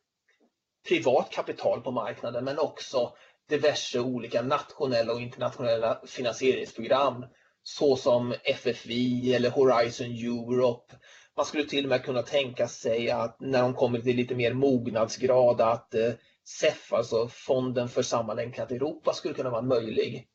privat 0.87 1.31
kapital 1.31 1.81
på 1.81 1.91
marknaden 1.91 2.45
men 2.45 2.59
också 2.59 3.13
diverse 3.49 3.99
olika 3.99 4.41
nationella 4.41 5.13
och 5.13 5.21
internationella 5.21 6.01
finansieringsprogram 6.07 7.25
såsom 7.63 8.33
FFI 8.55 9.33
eller 9.35 9.49
Horizon 9.49 10.11
Europe. 10.11 10.95
Man 11.37 11.45
skulle 11.45 11.63
till 11.63 11.85
och 11.85 11.89
med 11.89 12.03
kunna 12.03 12.21
tänka 12.21 12.67
sig 12.67 13.09
att 13.09 13.39
när 13.39 13.61
de 13.61 13.73
kommer 13.73 13.99
till 13.99 14.15
lite 14.15 14.35
mer 14.35 14.53
mognadsgrad 14.53 15.61
att 15.61 15.93
eh, 15.93 16.11
CEF, 16.47 16.93
alltså 16.93 17.27
Fonden 17.27 17.89
för 17.89 18.01
sammanlänkat 18.01 18.71
Europa, 18.71 19.13
skulle 19.13 19.33
kunna 19.33 19.49
vara 19.49 19.61
en 19.61 19.67
möjlig 19.67 20.27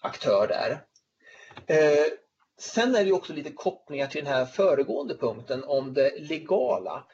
aktör 0.00 0.48
där. 0.48 0.84
Eh, 1.66 2.06
sen 2.58 2.94
är 2.94 3.04
det 3.04 3.12
också 3.12 3.32
lite 3.32 3.52
kopplingar 3.52 4.06
till 4.06 4.24
den 4.24 4.32
här 4.32 4.46
föregående 4.46 5.16
punkten 5.16 5.64
om 5.64 5.94
det 5.94 6.18
legala. 6.18 7.04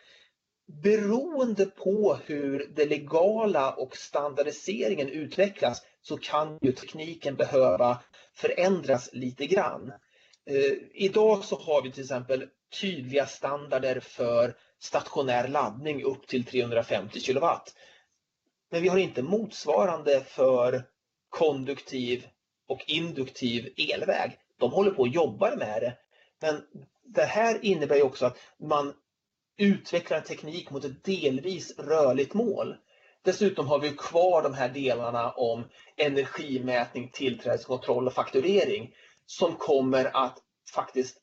Beroende 0.83 1.67
på 1.67 2.19
hur 2.25 2.73
det 2.77 2.87
legala 2.87 3.73
och 3.73 3.97
standardiseringen 3.97 5.09
utvecklas 5.09 5.83
så 6.03 6.17
kan 6.17 6.59
ju 6.63 6.73
tekniken 6.73 7.37
behöva 7.37 8.03
förändras 8.35 9.11
lite 9.13 9.47
grann. 9.47 9.93
Eh, 10.47 10.73
idag 10.93 11.45
så 11.45 11.57
har 11.57 11.83
vi 11.83 11.93
till 11.93 12.03
exempel 12.03 12.49
tydliga 12.81 13.27
standarder 13.27 14.01
för 14.01 14.57
stationär 14.81 15.49
laddning 15.49 16.03
upp 16.03 16.27
till 16.27 16.45
350 16.45 17.21
kilowatt. 17.21 17.75
Men 18.73 18.83
vi 18.83 18.89
har 18.89 18.99
inte 18.99 19.23
motsvarande 19.23 20.21
för 20.21 20.83
konduktiv 21.29 22.27
och 22.69 22.85
induktiv 22.87 23.75
elväg. 23.77 24.39
De 24.59 24.73
håller 24.73 24.91
på 24.91 25.03
att 25.03 25.15
jobba 25.15 25.57
med 25.57 25.83
det. 25.83 25.99
Men 26.41 26.63
det 27.05 27.25
här 27.25 27.65
innebär 27.65 28.03
också 28.03 28.27
att 28.27 28.39
man 28.61 28.95
utvecklar 29.57 30.17
en 30.19 30.25
teknik 30.25 30.71
mot 30.71 30.85
ett 30.85 31.05
delvis 31.05 31.79
rörligt 31.79 32.35
mål. 32.35 32.77
Dessutom 33.23 33.67
har 33.67 33.79
vi 33.79 33.91
kvar 33.91 34.43
de 34.43 34.55
här 34.55 34.69
delarna 34.69 35.31
om 35.31 35.65
energimätning, 35.97 37.11
tillträdeskontroll 37.13 38.07
och 38.07 38.13
fakturering 38.13 38.95
som 39.27 39.55
kommer 39.55 40.17
att 40.17 40.39
faktiskt 40.75 41.17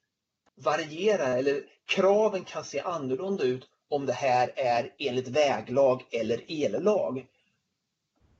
variera 0.56 1.26
eller 1.26 1.62
kraven 1.88 2.44
kan 2.44 2.64
se 2.64 2.80
annorlunda 2.80 3.44
ut 3.44 3.68
om 3.90 4.06
det 4.06 4.14
här 4.14 4.52
är 4.56 4.94
enligt 5.00 5.28
väglag 5.28 6.04
eller 6.12 6.66
ellag. 6.66 7.26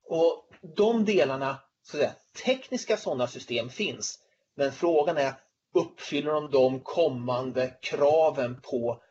Och 0.10 0.50
de 0.62 1.06
delarna, 1.06 1.58
så 1.84 1.98
att 1.98 2.02
säga, 2.02 2.14
tekniska 2.46 2.98
sådana 2.98 3.28
system 3.28 3.70
finns. 3.70 4.20
Men 4.56 4.72
frågan 4.72 5.18
är, 5.18 5.34
uppfyller 5.74 6.32
de 6.32 6.52
de 6.52 6.80
kommande 6.80 7.78
kraven 7.82 8.62
på 8.62 9.02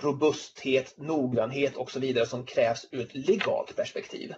robusthet, 0.00 0.94
noggrannhet 0.98 1.76
och 1.76 1.90
så 1.90 2.00
vidare 2.00 2.26
som 2.26 2.44
krävs 2.44 2.86
ur 2.90 3.00
ett 3.00 3.14
legalt 3.14 3.76
perspektiv? 3.76 4.34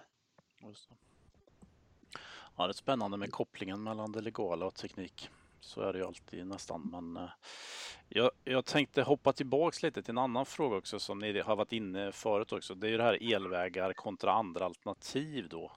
Ja, 2.57 2.67
det 2.67 2.71
är 2.71 2.73
spännande 2.73 3.17
med 3.17 3.31
kopplingen 3.31 3.83
mellan 3.83 4.11
det 4.11 4.21
legala 4.21 4.65
och 4.65 4.75
teknik. 4.75 5.29
Så 5.59 5.81
är 5.81 5.93
det 5.93 5.99
ju 5.99 6.05
alltid 6.05 6.47
nästan. 6.47 6.89
Men 6.91 7.23
eh, 7.23 7.29
jag, 8.09 8.31
jag 8.43 8.65
tänkte 8.65 9.01
hoppa 9.01 9.33
tillbaks 9.33 9.83
lite 9.83 10.01
till 10.01 10.11
en 10.11 10.17
annan 10.17 10.45
fråga 10.45 10.77
också 10.77 10.99
som 10.99 11.19
ni 11.19 11.39
har 11.39 11.55
varit 11.55 11.73
inne 11.73 12.11
förut 12.11 12.51
också. 12.51 12.75
Det 12.75 12.87
är 12.87 12.91
ju 12.91 12.97
det 12.97 13.03
här 13.03 13.33
elvägar 13.33 13.93
kontra 13.93 14.31
andra 14.31 14.65
alternativ 14.65 15.47
då. 15.49 15.71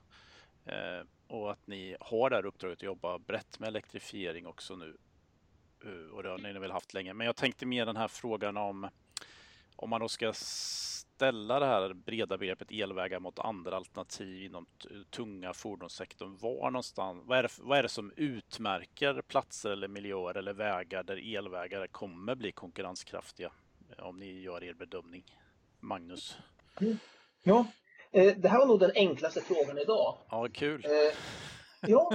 Eh, 0.64 1.06
och 1.26 1.52
att 1.52 1.66
ni 1.66 1.96
har 2.00 2.30
det 2.30 2.36
här 2.36 2.46
uppdraget 2.46 2.78
att 2.78 2.82
jobba 2.82 3.18
brett 3.18 3.58
med 3.58 3.68
elektrifiering 3.68 4.46
också 4.46 4.76
nu. 4.76 4.96
Eh, 5.84 6.14
och 6.14 6.22
det 6.22 6.28
har 6.28 6.38
ni 6.38 6.58
väl 6.58 6.70
haft 6.70 6.94
länge. 6.94 7.14
Men 7.14 7.26
jag 7.26 7.36
tänkte 7.36 7.66
mer 7.66 7.86
den 7.86 7.96
här 7.96 8.08
frågan 8.08 8.56
om 8.56 8.88
om 9.76 9.90
man 9.90 10.00
då 10.00 10.08
ska 10.08 10.32
ställa 10.32 11.60
det 11.60 11.66
här 11.66 11.92
breda 11.92 12.38
begreppet 12.38 12.70
elvägar 12.70 13.20
mot 13.20 13.38
andra 13.38 13.76
alternativ 13.76 14.42
inom 14.42 14.66
tunga 15.10 15.54
fordonssektorn. 15.54 16.36
Var 16.36 16.70
någonstans, 16.70 17.22
vad 17.26 17.38
är, 17.38 17.42
det, 17.42 17.48
vad 17.58 17.78
är 17.78 17.82
det 17.82 17.88
som 17.88 18.12
utmärker 18.16 19.22
platser 19.22 19.70
eller 19.70 19.88
miljöer 19.88 20.36
eller 20.36 20.52
vägar 20.52 21.02
där 21.02 21.36
elvägar 21.36 21.86
kommer 21.86 22.34
bli 22.34 22.52
konkurrenskraftiga? 22.52 23.52
Eh, 23.90 24.04
om 24.04 24.18
ni 24.18 24.40
gör 24.40 24.64
er 24.64 24.74
bedömning. 24.74 25.24
Magnus? 25.80 26.38
Ja, 27.42 27.66
det 28.14 28.48
här 28.48 28.58
var 28.58 28.66
nog 28.66 28.80
den 28.80 28.92
enklaste 28.94 29.40
frågan 29.40 29.78
idag. 29.78 30.16
Ja, 30.30 30.48
kul. 30.52 30.84
Eh, 30.84 30.90
ja, 31.80 32.10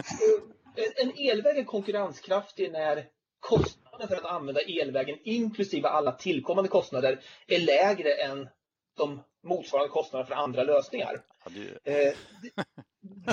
eh, 0.76 1.06
en 1.06 1.12
elväg 1.18 1.58
är 1.58 1.64
konkurrenskraftig 1.64 2.72
när 2.72 3.06
kostnaden 3.40 4.08
för 4.08 4.16
att 4.16 4.26
använda 4.26 4.62
elvägen 4.62 5.18
inklusive 5.24 5.88
alla 5.88 6.12
tillkommande 6.12 6.70
kostnader 6.70 7.22
är 7.48 7.60
lägre 7.60 8.14
än 8.14 8.50
de 8.98 9.24
motsvarande 9.44 9.90
kostnaderna 9.90 10.28
för 10.28 10.36
andra 10.36 10.64
lösningar. 10.64 11.22
Ja, 11.46 11.52
det... 11.84 12.08
Eh, 12.08 12.14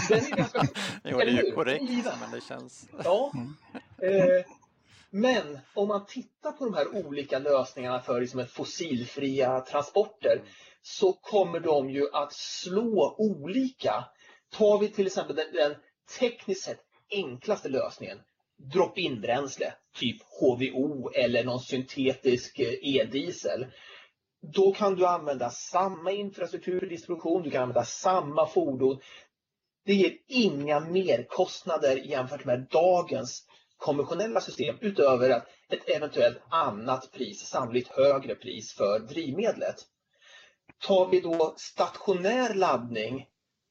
den 0.08 0.18
är 0.18 0.36
ganska... 0.36 0.62
jo, 1.04 1.18
det 1.18 1.24
är 1.24 1.44
ju 1.44 1.52
korrekt, 1.52 1.82
men 2.20 2.30
det 2.32 2.40
känns... 2.48 2.88
Ja. 3.04 3.32
Eh, 4.02 4.44
men 5.16 5.58
om 5.74 5.88
man 5.88 6.06
tittar 6.06 6.52
på 6.52 6.64
de 6.64 6.74
här 6.74 7.06
olika 7.06 7.38
lösningarna 7.38 8.00
för 8.00 8.20
liksom 8.20 8.46
fossilfria 8.46 9.60
transporter 9.60 10.42
så 10.82 11.12
kommer 11.12 11.60
de 11.60 11.90
ju 11.90 12.10
att 12.12 12.32
slå 12.32 13.16
olika. 13.18 14.04
Tar 14.50 14.78
vi 14.78 14.88
till 14.88 15.06
exempel 15.06 15.36
den, 15.36 15.52
den 15.52 15.74
tekniskt 16.18 16.64
sett 16.64 16.80
enklaste 17.10 17.68
lösningen, 17.68 18.18
drop-in 18.72 19.20
bränsle, 19.20 19.74
typ 19.94 20.16
HVO 20.40 21.10
eller 21.10 21.44
någon 21.44 21.60
syntetisk 21.60 22.58
eh, 22.58 22.96
e-diesel. 22.96 23.66
Då 24.54 24.72
kan 24.72 24.94
du 24.96 25.06
använda 25.06 25.50
samma 25.50 26.10
infrastruktur 26.12 26.80
för 26.80 26.86
distribution, 26.86 27.42
du 27.42 27.50
kan 27.50 27.62
använda 27.62 27.84
samma 27.84 28.46
fordon. 28.46 29.00
Det 29.84 29.94
ger 29.94 30.12
inga 30.28 30.80
merkostnader 30.80 31.96
jämfört 31.96 32.44
med 32.44 32.66
dagens 32.70 33.46
konventionella 33.76 34.40
system 34.40 34.76
utöver 34.80 35.30
att 35.30 35.46
ett 35.68 35.88
eventuellt 35.96 36.38
annat 36.50 37.12
pris, 37.12 37.40
sannolikt 37.40 37.88
högre 37.88 38.34
pris 38.34 38.74
för 38.74 38.98
drivmedlet. 38.98 39.76
Tar 40.86 41.08
vi 41.08 41.20
då 41.20 41.54
stationär 41.56 42.54
laddning 42.54 43.26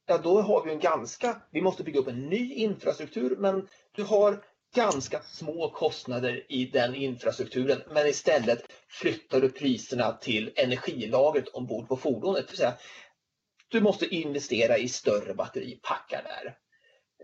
ja 0.06 0.18
då 0.18 0.42
har 0.42 0.66
vi 0.66 0.72
en 0.72 0.80
ganska, 0.80 1.42
vi 1.52 1.62
måste 1.62 1.84
bygga 1.84 2.00
upp 2.00 2.08
en 2.08 2.30
ny 2.30 2.54
infrastruktur 2.54 3.36
men 3.36 3.68
du 3.96 4.04
har 4.04 4.44
ganska 4.76 5.22
små 5.22 5.70
kostnader 5.70 6.46
i 6.50 6.66
den 6.66 6.96
infrastrukturen 6.96 7.82
men 7.90 8.08
istället 8.08 8.64
flyttar 8.88 9.42
du 9.42 9.50
priserna 9.50 10.12
till 10.12 10.52
energilagret 10.56 11.48
ombord 11.48 11.88
på 11.88 11.98
fordonet. 11.98 12.48
Det 12.48 12.52
vill 12.52 12.58
säga, 12.58 12.78
du 13.68 13.82
måste 13.82 14.16
investera 14.16 14.78
i 14.78 14.88
större 14.88 15.34
batteripackar 15.34 16.24
där. 16.24 16.58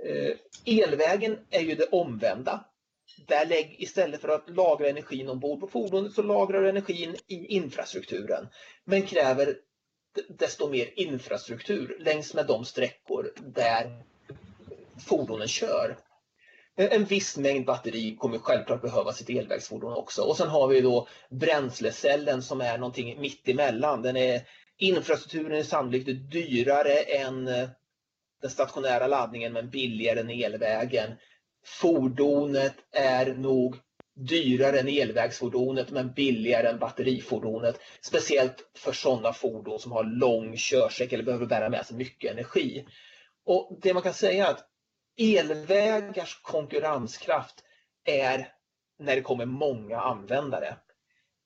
Eh, 0.06 0.36
elvägen 0.65 1.38
är 1.50 1.62
ju 1.62 1.76
det 1.76 1.86
omvända. 1.91 2.65
Där 3.28 3.45
lägg, 3.45 3.76
istället 3.80 4.21
för 4.21 4.30
att 4.30 4.50
lagra 4.50 4.89
energin 4.89 5.30
ombord 5.30 5.60
på 5.60 5.67
fordonet 5.67 6.13
så 6.13 6.21
lagrar 6.21 6.62
du 6.62 6.69
energin 6.69 7.15
i 7.28 7.45
infrastrukturen. 7.45 8.47
Men 8.86 9.02
kräver 9.02 9.56
desto 10.30 10.69
mer 10.69 10.89
infrastruktur 10.95 11.97
längs 12.00 12.34
med 12.34 12.47
de 12.47 12.65
sträckor 12.65 13.34
där 13.38 14.04
fordonen 15.08 15.47
kör. 15.47 15.97
En 16.76 17.06
viss 17.06 17.38
mängd 17.38 17.65
batteri 17.65 18.15
kommer 18.15 18.38
självklart 18.38 18.82
behövas 18.82 19.21
i 19.21 19.24
ett 19.24 19.43
elvägsfordon 19.43 19.93
också. 19.93 20.21
Och 20.21 20.38
sen 20.38 20.50
har 20.50 20.67
vi 20.67 20.82
då 20.82 21.08
bränslecellen 21.30 22.41
som 22.41 22.62
är 22.62 22.78
någonting 22.78 23.21
mitt 23.21 23.47
emellan. 23.47 24.02
Den 24.02 24.17
är, 24.17 24.41
infrastrukturen 24.78 25.60
är 25.60 25.63
sannolikt 25.63 26.32
dyrare 26.32 26.93
än 26.93 27.47
eh, 27.47 27.69
den 28.41 28.50
stationära 28.50 29.08
laddningen 29.08 29.54
men 29.54 29.69
billigare 29.69 30.19
än 30.19 30.30
elvägen. 30.30 31.12
Fordonet 31.63 32.76
är 32.91 33.34
nog 33.34 33.76
dyrare 34.15 34.80
än 34.80 34.88
elvägsfordonet 34.88 35.91
men 35.91 36.13
billigare 36.13 36.67
än 36.67 36.80
batterifordonet. 36.80 37.80
Speciellt 38.02 38.69
för 38.78 38.91
sådana 38.91 39.34
fordon 39.34 39.80
som 39.80 39.91
har 39.91 40.04
lång 40.04 40.58
körsträcka 40.58 41.15
eller 41.15 41.26
behöver 41.26 41.45
bära 41.45 41.69
med 41.69 41.86
sig 41.86 41.97
mycket 41.97 42.32
energi. 42.32 42.86
Och 43.45 43.80
Det 43.82 43.93
man 43.93 44.04
kan 44.04 44.13
säga 44.13 44.47
är 44.47 44.52
att 44.52 44.67
elvägars 45.17 46.41
konkurrenskraft 46.41 47.63
är 48.06 48.54
när 49.00 49.15
det 49.15 49.21
kommer 49.21 49.45
många 49.45 50.00
användare. 50.00 50.76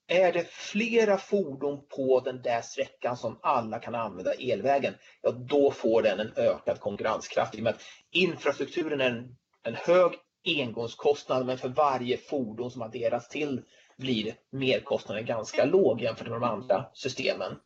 Är 0.08 0.34
det 0.34 0.49
flera 0.49 1.17
fordon 1.17 1.88
på 1.88 2.19
den 2.19 2.41
där 2.41 2.62
sträckan 2.62 3.17
som 3.17 3.39
alla 3.41 3.80
kan 3.80 3.95
använda 3.95 4.34
elvägen, 4.34 4.93
ja 5.21 5.32
då 5.32 5.71
får 5.71 6.01
den 6.01 6.19
en 6.19 6.34
ökad 6.36 6.80
konkurrenskraft 6.80 7.56
i 7.56 7.60
och 7.60 7.63
med 7.63 7.73
att 7.73 7.82
infrastrukturen 8.12 9.01
är 9.01 9.06
en, 9.06 9.36
en 9.65 9.75
hög 9.75 10.12
engångskostnad 10.45 11.45
men 11.45 11.58
för 11.58 11.69
varje 11.69 12.17
fordon 12.17 12.71
som 12.71 12.82
adderas 12.82 13.30
till 13.30 13.62
blir 13.97 14.36
merkostnaden 14.49 15.25
ganska 15.25 15.65
låg 15.65 16.01
jämfört 16.01 16.28
med 16.28 16.41
de 16.41 16.43
andra 16.43 16.86
systemen. 16.93 17.60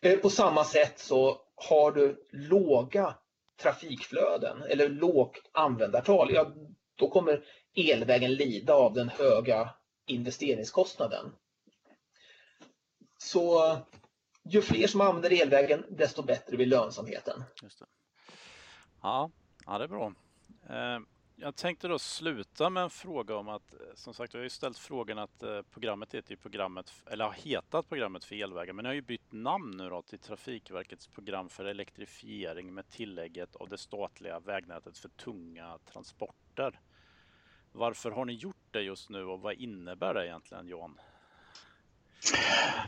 Eh, 0.00 0.18
på 0.18 0.30
samma 0.30 0.64
sätt 0.64 0.98
så 0.98 1.40
har 1.54 1.92
du 1.92 2.28
låga 2.30 3.14
trafikflöden 3.62 4.62
eller 4.62 4.88
lågt 4.88 5.50
användartal, 5.52 6.30
ja, 6.32 6.52
då 6.96 7.10
kommer 7.10 7.44
elvägen 7.74 8.34
lida 8.34 8.74
av 8.74 8.94
den 8.94 9.08
höga 9.08 9.70
investeringskostnaden. 10.06 11.32
Så 13.18 13.66
eh, 13.66 13.78
ju 14.44 14.62
fler 14.62 14.86
som 14.86 15.00
använder 15.00 15.42
elvägen, 15.42 15.84
desto 15.88 16.22
bättre 16.22 16.56
blir 16.56 16.66
lönsamheten. 16.66 17.44
Just 17.62 17.78
det. 17.78 17.86
Ja, 19.02 19.30
ja, 19.66 19.78
det 19.78 19.84
är 19.84 19.88
bra. 19.88 20.12
Eh, 20.68 21.00
jag 21.40 21.56
tänkte 21.56 21.88
då 21.88 21.98
sluta 21.98 22.70
med 22.70 22.82
en 22.82 22.90
fråga 22.90 23.36
om 23.36 23.48
att, 23.48 23.74
eh, 23.74 23.80
som 23.94 24.14
sagt, 24.14 24.34
jag 24.34 24.40
har 24.40 24.44
ju 24.44 24.50
ställt 24.50 24.78
frågan 24.78 25.18
att 25.18 25.42
eh, 25.42 25.62
programmet 25.62 26.14
heter 26.14 26.30
ju 26.30 26.36
programmet, 26.36 26.94
eller 27.06 27.24
har 27.24 27.32
hetat 27.32 27.88
programmet 27.88 28.24
för 28.24 28.36
elvägar, 28.36 28.72
men 28.72 28.84
jag 28.84 28.90
har 28.90 28.94
ju 28.94 29.02
bytt 29.02 29.32
namn 29.32 29.76
nu 29.76 29.88
då 29.88 30.02
till 30.02 30.18
Trafikverkets 30.18 31.06
program 31.06 31.48
för 31.48 31.64
elektrifiering 31.64 32.74
med 32.74 32.88
tillägget 32.88 33.56
av 33.56 33.68
det 33.68 33.78
statliga 33.78 34.40
vägnätet 34.40 34.98
för 34.98 35.08
tunga 35.08 35.78
transporter. 35.92 36.80
Varför 37.72 38.10
har 38.10 38.24
ni 38.24 38.32
gjort 38.32 38.56
det 38.70 38.82
just 38.82 39.10
nu 39.10 39.24
och 39.24 39.40
vad 39.40 39.54
innebär 39.54 40.14
det 40.14 40.26
egentligen 40.26 40.68
Johan? 40.68 41.00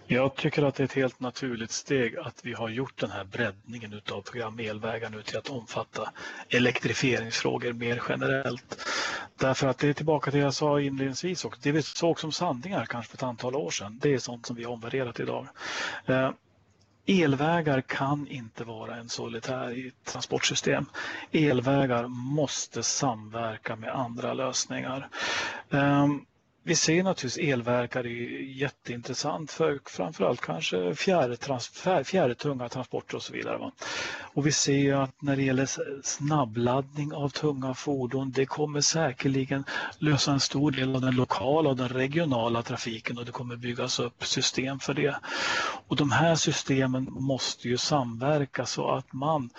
Jag 0.07 0.37
tycker 0.37 0.63
att 0.63 0.75
det 0.75 0.83
är 0.83 0.85
ett 0.85 0.93
helt 0.93 1.21
naturligt 1.21 1.71
steg 1.71 2.17
att 2.19 2.41
vi 2.43 2.53
har 2.53 2.69
gjort 2.69 3.01
den 3.01 3.11
här 3.11 3.25
breddningen 3.25 3.93
utav 3.93 4.23
program 4.23 4.59
elvägar 4.59 5.11
nu 5.11 5.23
till 5.23 5.39
att 5.39 5.49
omfatta 5.49 6.13
elektrifieringsfrågor 6.49 7.73
mer 7.73 8.03
generellt. 8.09 8.87
Därför 9.39 9.67
att 9.67 9.79
det 9.79 9.89
är 9.89 9.93
tillbaka 9.93 10.31
till 10.31 10.41
det 10.41 10.45
jag 10.45 10.55
sa 10.55 10.81
inledningsvis 10.81 11.45
och 11.45 11.57
det 11.63 11.73
vi 11.73 11.83
såg 11.83 12.21
som 12.21 12.33
sanningar 12.33 12.87
kanske 12.87 13.11
för 13.11 13.17
ett 13.17 13.23
antal 13.23 13.57
år 13.57 13.71
sedan. 13.71 13.99
Det 14.03 14.15
är 14.15 14.19
sånt 14.19 14.47
som 14.47 14.57
vi 14.57 14.65
har 14.65 14.73
omvärderat 14.73 15.21
idag. 15.21 15.47
Eh, 16.07 16.31
elvägar 17.07 17.81
kan 17.81 18.27
inte 18.27 18.65
vara 18.65 18.97
en 18.97 19.09
solitär 19.09 19.71
i 19.71 19.89
ett 19.89 20.05
transportsystem. 20.05 20.87
Elvägar 21.33 22.09
måste 22.09 22.83
samverka 22.83 23.77
med 23.77 23.91
andra 23.95 24.35
lösningar. 24.35 25.09
Um, 25.71 26.27
vi 26.65 26.77
ser 26.77 27.03
naturligtvis 27.03 27.53
elverkar 27.53 28.07
är 28.07 28.41
jätteintressant 28.57 29.51
för 29.51 29.81
framförallt 29.85 30.41
kanske 30.41 30.95
fjärrtunga 32.05 32.69
transporter 32.69 33.17
och 33.17 33.23
så 33.23 33.33
vidare. 33.33 33.59
Va? 33.59 33.73
Och 34.35 34.47
vi 34.47 34.53
ser 34.53 34.95
att 34.95 35.23
när 35.23 35.37
det 35.37 35.43
gäller 35.43 35.69
snabbladdning 36.03 37.13
av 37.15 37.29
tunga 37.29 37.75
fordon, 37.75 38.33
det 38.33 38.47
kommer 38.47 38.81
säkerligen 38.81 39.65
lösa 39.99 40.33
en 40.33 40.41
stor 40.41 40.71
del 40.71 40.95
av 40.95 41.01
den 41.01 41.15
lokala 41.15 41.71
och 41.71 41.77
den 41.77 41.89
regionala 41.89 42.63
trafiken 42.63 43.19
och 43.19 43.25
det 43.25 43.33
kommer 43.33 43.57
byggas 43.57 44.01
upp 44.01 44.25
system 44.27 44.79
för 44.79 44.95
det. 44.95 45.17
Och 45.89 45.97
de 45.97 46.11
här 46.11 46.35
systemen 46.35 47.09
måste 47.11 47.69
ju 47.69 47.77
samverka 47.77 48.67
så 48.67 48.91
att 48.91 49.13
man 49.13 49.51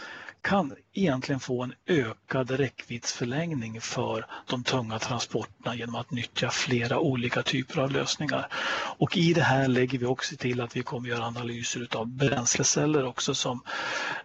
kan 0.44 0.76
egentligen 0.94 1.40
få 1.40 1.64
en 1.64 1.74
ökad 1.88 2.52
räckviddsförlängning 2.52 3.82
för 3.82 4.26
de 4.48 4.64
tunga 4.64 5.00
transporterna 5.00 5.76
genom 5.76 5.96
att 5.96 6.12
nyttja 6.12 6.50
flera 6.50 7.00
olika 7.00 7.44
typer 7.44 7.82
av 7.82 7.92
lösningar. 7.92 8.48
Och 8.98 9.18
i 9.18 9.34
det 9.34 9.42
här 9.42 9.68
lägger 9.68 10.00
vi 10.00 10.06
också 10.06 10.36
till 10.36 10.62
att 10.62 10.76
vi 10.76 10.84
kommer 10.84 11.10
göra 11.10 11.26
analyser 11.26 11.88
av 11.96 12.08
bränsleceller 12.08 13.06
också 13.06 13.36
som 13.36 13.62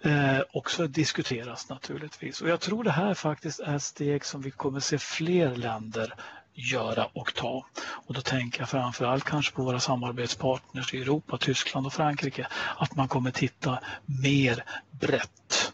eh, 0.03 0.41
också 0.53 0.87
diskuteras 0.87 1.69
naturligtvis. 1.69 2.41
Och 2.41 2.49
jag 2.49 2.61
tror 2.61 2.85
det 2.85 2.91
här 2.91 3.15
faktiskt 3.15 3.61
är 3.61 3.79
steg 3.79 4.25
som 4.25 4.43
vi 4.43 4.51
kommer 4.51 4.81
se 4.81 4.99
fler 4.99 5.57
länder 5.57 6.15
göra 6.55 7.05
och 7.13 7.35
ta. 7.35 7.67
Och 8.07 8.15
då 8.15 8.21
tänker 8.21 8.61
jag 8.61 8.69
framförallt 8.69 9.25
kanske 9.25 9.55
på 9.55 9.63
våra 9.63 9.81
samarbetspartners 9.81 10.95
i 10.95 11.01
Europa, 11.01 11.39
Tyskland 11.39 11.87
och 11.87 11.93
Frankrike, 11.93 12.47
att 12.77 12.97
man 12.97 13.09
kommer 13.09 13.31
titta 13.31 13.79
mer 14.23 14.65
brett 14.91 15.73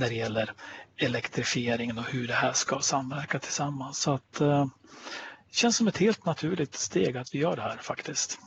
när 0.00 0.08
det 0.08 0.14
gäller 0.14 0.52
elektrifieringen 0.96 1.98
och 1.98 2.04
hur 2.04 2.28
det 2.28 2.34
här 2.34 2.52
ska 2.52 2.78
samverka 2.78 3.38
tillsammans. 3.38 3.98
Så 3.98 4.12
att, 4.12 4.40
eh, 4.40 4.66
det 5.48 5.54
känns 5.54 5.76
som 5.76 5.88
ett 5.88 5.98
helt 5.98 6.24
naturligt 6.24 6.74
steg 6.74 7.16
att 7.16 7.34
vi 7.34 7.38
gör 7.38 7.56
det 7.56 7.62
här 7.62 7.76
faktiskt. 7.76 8.38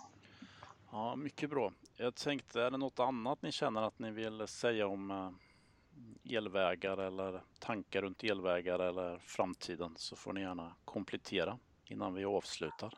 Ja, 0.92 1.16
mycket 1.16 1.50
bra. 1.50 1.74
Jag 1.98 2.16
tänkte, 2.16 2.62
är 2.62 2.72
det 2.72 2.78
något 2.78 3.00
annat 3.00 3.42
ni 3.42 3.52
känner 3.52 3.82
att 3.82 4.00
ni 4.00 4.12
vill 4.12 4.48
säga 4.48 4.88
om 4.88 5.12
eh, 5.12 6.38
elvägar 6.38 6.98
eller 6.98 7.42
tankar 7.60 8.02
runt 8.02 8.24
elvägar 8.24 8.80
eller 8.80 9.20
framtiden 9.26 9.94
så 9.98 10.16
får 10.16 10.34
ni 10.34 10.42
gärna 10.42 10.76
komplettera 10.86 11.58
innan 11.86 12.14
vi 12.14 12.26
avslutar. 12.26 12.94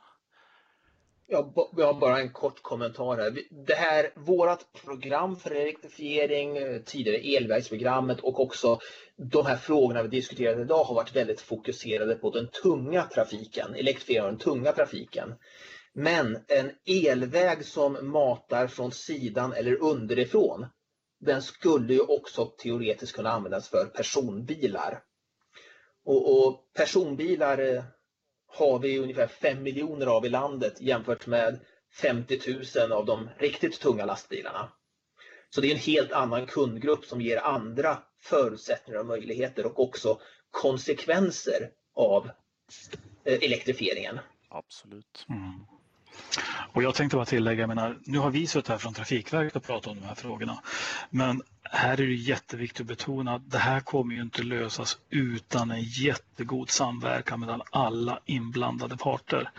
Jag, 1.27 1.69
jag 1.77 1.85
har 1.85 1.99
bara 1.99 2.19
en 2.19 2.29
kort 2.29 2.61
kommentar 2.61 3.17
här. 3.17 3.37
Det 3.65 3.73
här, 3.73 4.11
vårat 4.15 4.67
program 4.85 5.35
för 5.35 5.51
elektrifiering, 5.51 6.57
eh, 6.57 6.81
tidigare 6.81 7.17
elvägsprogrammet 7.17 8.19
och 8.19 8.39
också 8.39 8.79
de 9.17 9.45
här 9.45 9.57
frågorna 9.57 10.03
vi 10.03 10.07
diskuterade 10.07 10.61
idag 10.61 10.83
har 10.83 10.95
varit 10.95 11.15
väldigt 11.15 11.41
fokuserade 11.41 12.15
på 12.15 12.29
den 12.29 12.47
tunga 12.63 13.03
trafiken, 13.03 13.75
elektrifiering 13.75 14.23
av 14.23 14.31
den 14.31 14.39
tunga 14.39 14.71
trafiken. 14.71 15.33
Men 15.93 16.37
en 16.47 16.71
elväg 16.85 17.65
som 17.65 18.11
matar 18.11 18.67
från 18.67 18.91
sidan 18.91 19.53
eller 19.53 19.83
underifrån, 19.83 20.65
den 21.19 21.41
skulle 21.41 21.93
ju 21.93 21.99
också 21.99 22.45
teoretiskt 22.45 23.15
kunna 23.15 23.31
användas 23.31 23.69
för 23.69 23.85
personbilar. 23.85 25.03
Och, 26.05 26.47
och 26.47 26.73
personbilar 26.73 27.57
eh, 27.57 27.83
har 28.55 28.79
vi 28.79 28.99
ungefär 28.99 29.27
5 29.27 29.63
miljoner 29.63 30.05
av 30.05 30.25
i 30.25 30.29
landet 30.29 30.81
jämfört 30.81 31.27
med 31.27 31.59
50 32.01 32.39
000 32.79 32.91
av 32.91 33.05
de 33.05 33.29
riktigt 33.37 33.79
tunga 33.79 34.05
lastbilarna. 34.05 34.71
Så 35.49 35.61
det 35.61 35.67
är 35.67 35.71
en 35.71 35.79
helt 35.79 36.11
annan 36.11 36.45
kundgrupp 36.45 37.05
som 37.05 37.21
ger 37.21 37.37
andra 37.37 37.97
förutsättningar 38.21 38.99
och 38.99 39.05
möjligheter 39.05 39.65
och 39.65 39.79
också 39.79 40.19
konsekvenser 40.51 41.69
av 41.95 42.29
eh, 43.23 43.33
elektrifieringen. 43.43 44.19
Absolut. 44.49 45.25
Mm. 45.29 45.74
Och 46.73 46.83
jag 46.83 46.95
tänkte 46.95 47.15
bara 47.15 47.25
tillägga, 47.25 47.61
jag 47.61 47.67
menar, 47.67 47.97
nu 48.03 48.17
har 48.19 48.29
vi 48.31 48.47
suttit 48.47 48.67
här 48.69 48.77
från 48.77 48.93
Trafikverket 48.93 49.55
och 49.55 49.63
pratat 49.63 49.87
om 49.87 49.99
de 49.99 50.05
här 50.07 50.15
frågorna. 50.15 50.61
Men 51.09 51.41
här 51.63 52.01
är 52.01 52.07
det 52.07 52.13
jätteviktigt 52.13 52.81
att 52.81 52.87
betona 52.87 53.35
att 53.35 53.51
det 53.51 53.57
här 53.57 53.79
kommer 53.79 54.15
ju 54.15 54.21
inte 54.21 54.43
lösas 54.43 54.97
utan 55.09 55.71
en 55.71 55.83
jättegod 55.83 56.69
samverkan 56.69 57.39
mellan 57.39 57.61
alla 57.71 58.19
inblandade 58.25 58.97
parter 58.97 59.49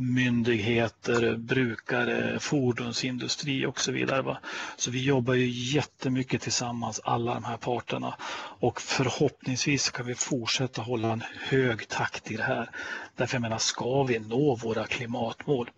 myndigheter, 0.00 1.36
brukare, 1.36 2.38
fordonsindustri 2.40 3.66
och 3.66 3.80
så 3.80 3.92
vidare. 3.92 4.22
Va? 4.22 4.38
Så 4.76 4.90
vi 4.90 5.04
jobbar 5.04 5.34
ju 5.34 5.48
jättemycket 5.48 6.42
tillsammans, 6.42 7.00
alla 7.04 7.34
de 7.34 7.44
här 7.44 7.56
parterna. 7.56 8.16
Och 8.60 8.80
förhoppningsvis 8.80 9.90
kan 9.90 10.06
vi 10.06 10.14
fortsätta 10.14 10.82
hålla 10.82 11.12
en 11.12 11.22
hög 11.38 11.88
takt 11.88 12.30
i 12.30 12.36
det 12.36 12.42
här. 12.42 12.70
Därför 13.16 13.34
jag 13.34 13.42
menar, 13.42 13.58
ska 13.58 14.02
vi 14.02 14.18
nå 14.18 14.54
våra 14.54 14.86
klimatmål 14.86 15.70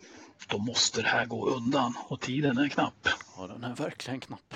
då 0.49 0.59
måste 0.59 1.03
det 1.03 1.09
här 1.09 1.27
gå 1.27 1.47
undan 1.47 1.95
och 2.09 2.21
tiden 2.21 2.59
är 2.59 2.69
knapp. 2.69 3.09
Ja, 3.37 3.47
den 3.47 3.65
är 3.65 3.75
verkligen 3.75 4.21
knapp. 4.21 4.55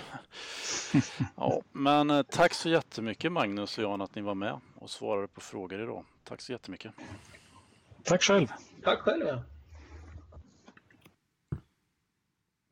ja, 1.37 1.63
men 1.73 2.11
eh, 2.11 2.23
tack 2.23 2.55
så 2.55 2.69
jättemycket 2.69 3.33
Magnus 3.33 3.79
och 3.79 3.85
Jan 3.85 4.01
att 4.01 4.15
ni 4.15 4.23
var 4.23 4.35
med 4.35 4.61
och 4.75 4.91
svarade 4.91 5.29
på 5.29 5.41
frågor 5.41 5.83
idag. 5.83 6.05
Tack 6.25 6.41
så 6.41 6.53
jättemycket. 6.53 6.93
Tack 8.03 8.23
själv. 8.23 8.53
Tack 8.85 8.99
själv. 8.99 9.27
Ja. 9.27 9.43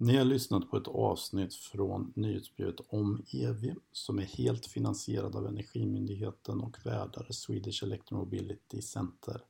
Ni 0.04 0.16
har 0.16 0.24
lyssnat 0.24 0.70
på 0.70 0.76
ett 0.76 0.88
avsnitt 0.88 1.54
från 1.54 2.12
nyhetsbrevet 2.16 2.76
om 2.88 3.24
EV 3.32 3.74
som 3.92 4.18
är 4.18 4.22
helt 4.22 4.66
finansierad 4.66 5.36
av 5.36 5.46
Energimyndigheten 5.46 6.60
och 6.60 6.76
värdar 6.86 7.26
Swedish 7.30 7.82
Electromobility 7.82 8.82
Center. 8.82 9.44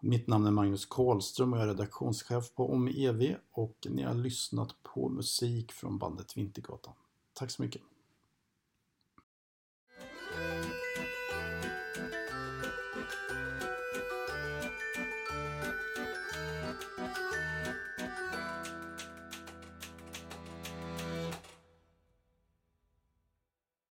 Mitt 0.00 0.26
namn 0.26 0.46
är 0.46 0.50
Magnus 0.50 0.86
Karlström 0.86 1.52
och 1.52 1.58
jag 1.58 1.64
är 1.64 1.68
redaktionschef 1.68 2.54
på 2.54 2.72
Om 2.72 2.88
EV 2.88 3.36
och 3.50 3.86
ni 3.90 4.02
har 4.02 4.14
lyssnat 4.14 4.82
på 4.82 5.08
musik 5.08 5.72
från 5.72 5.98
bandet 5.98 6.36
Vintergatan. 6.36 6.94
Tack 7.32 7.50
så 7.50 7.62
mycket! 7.62 7.82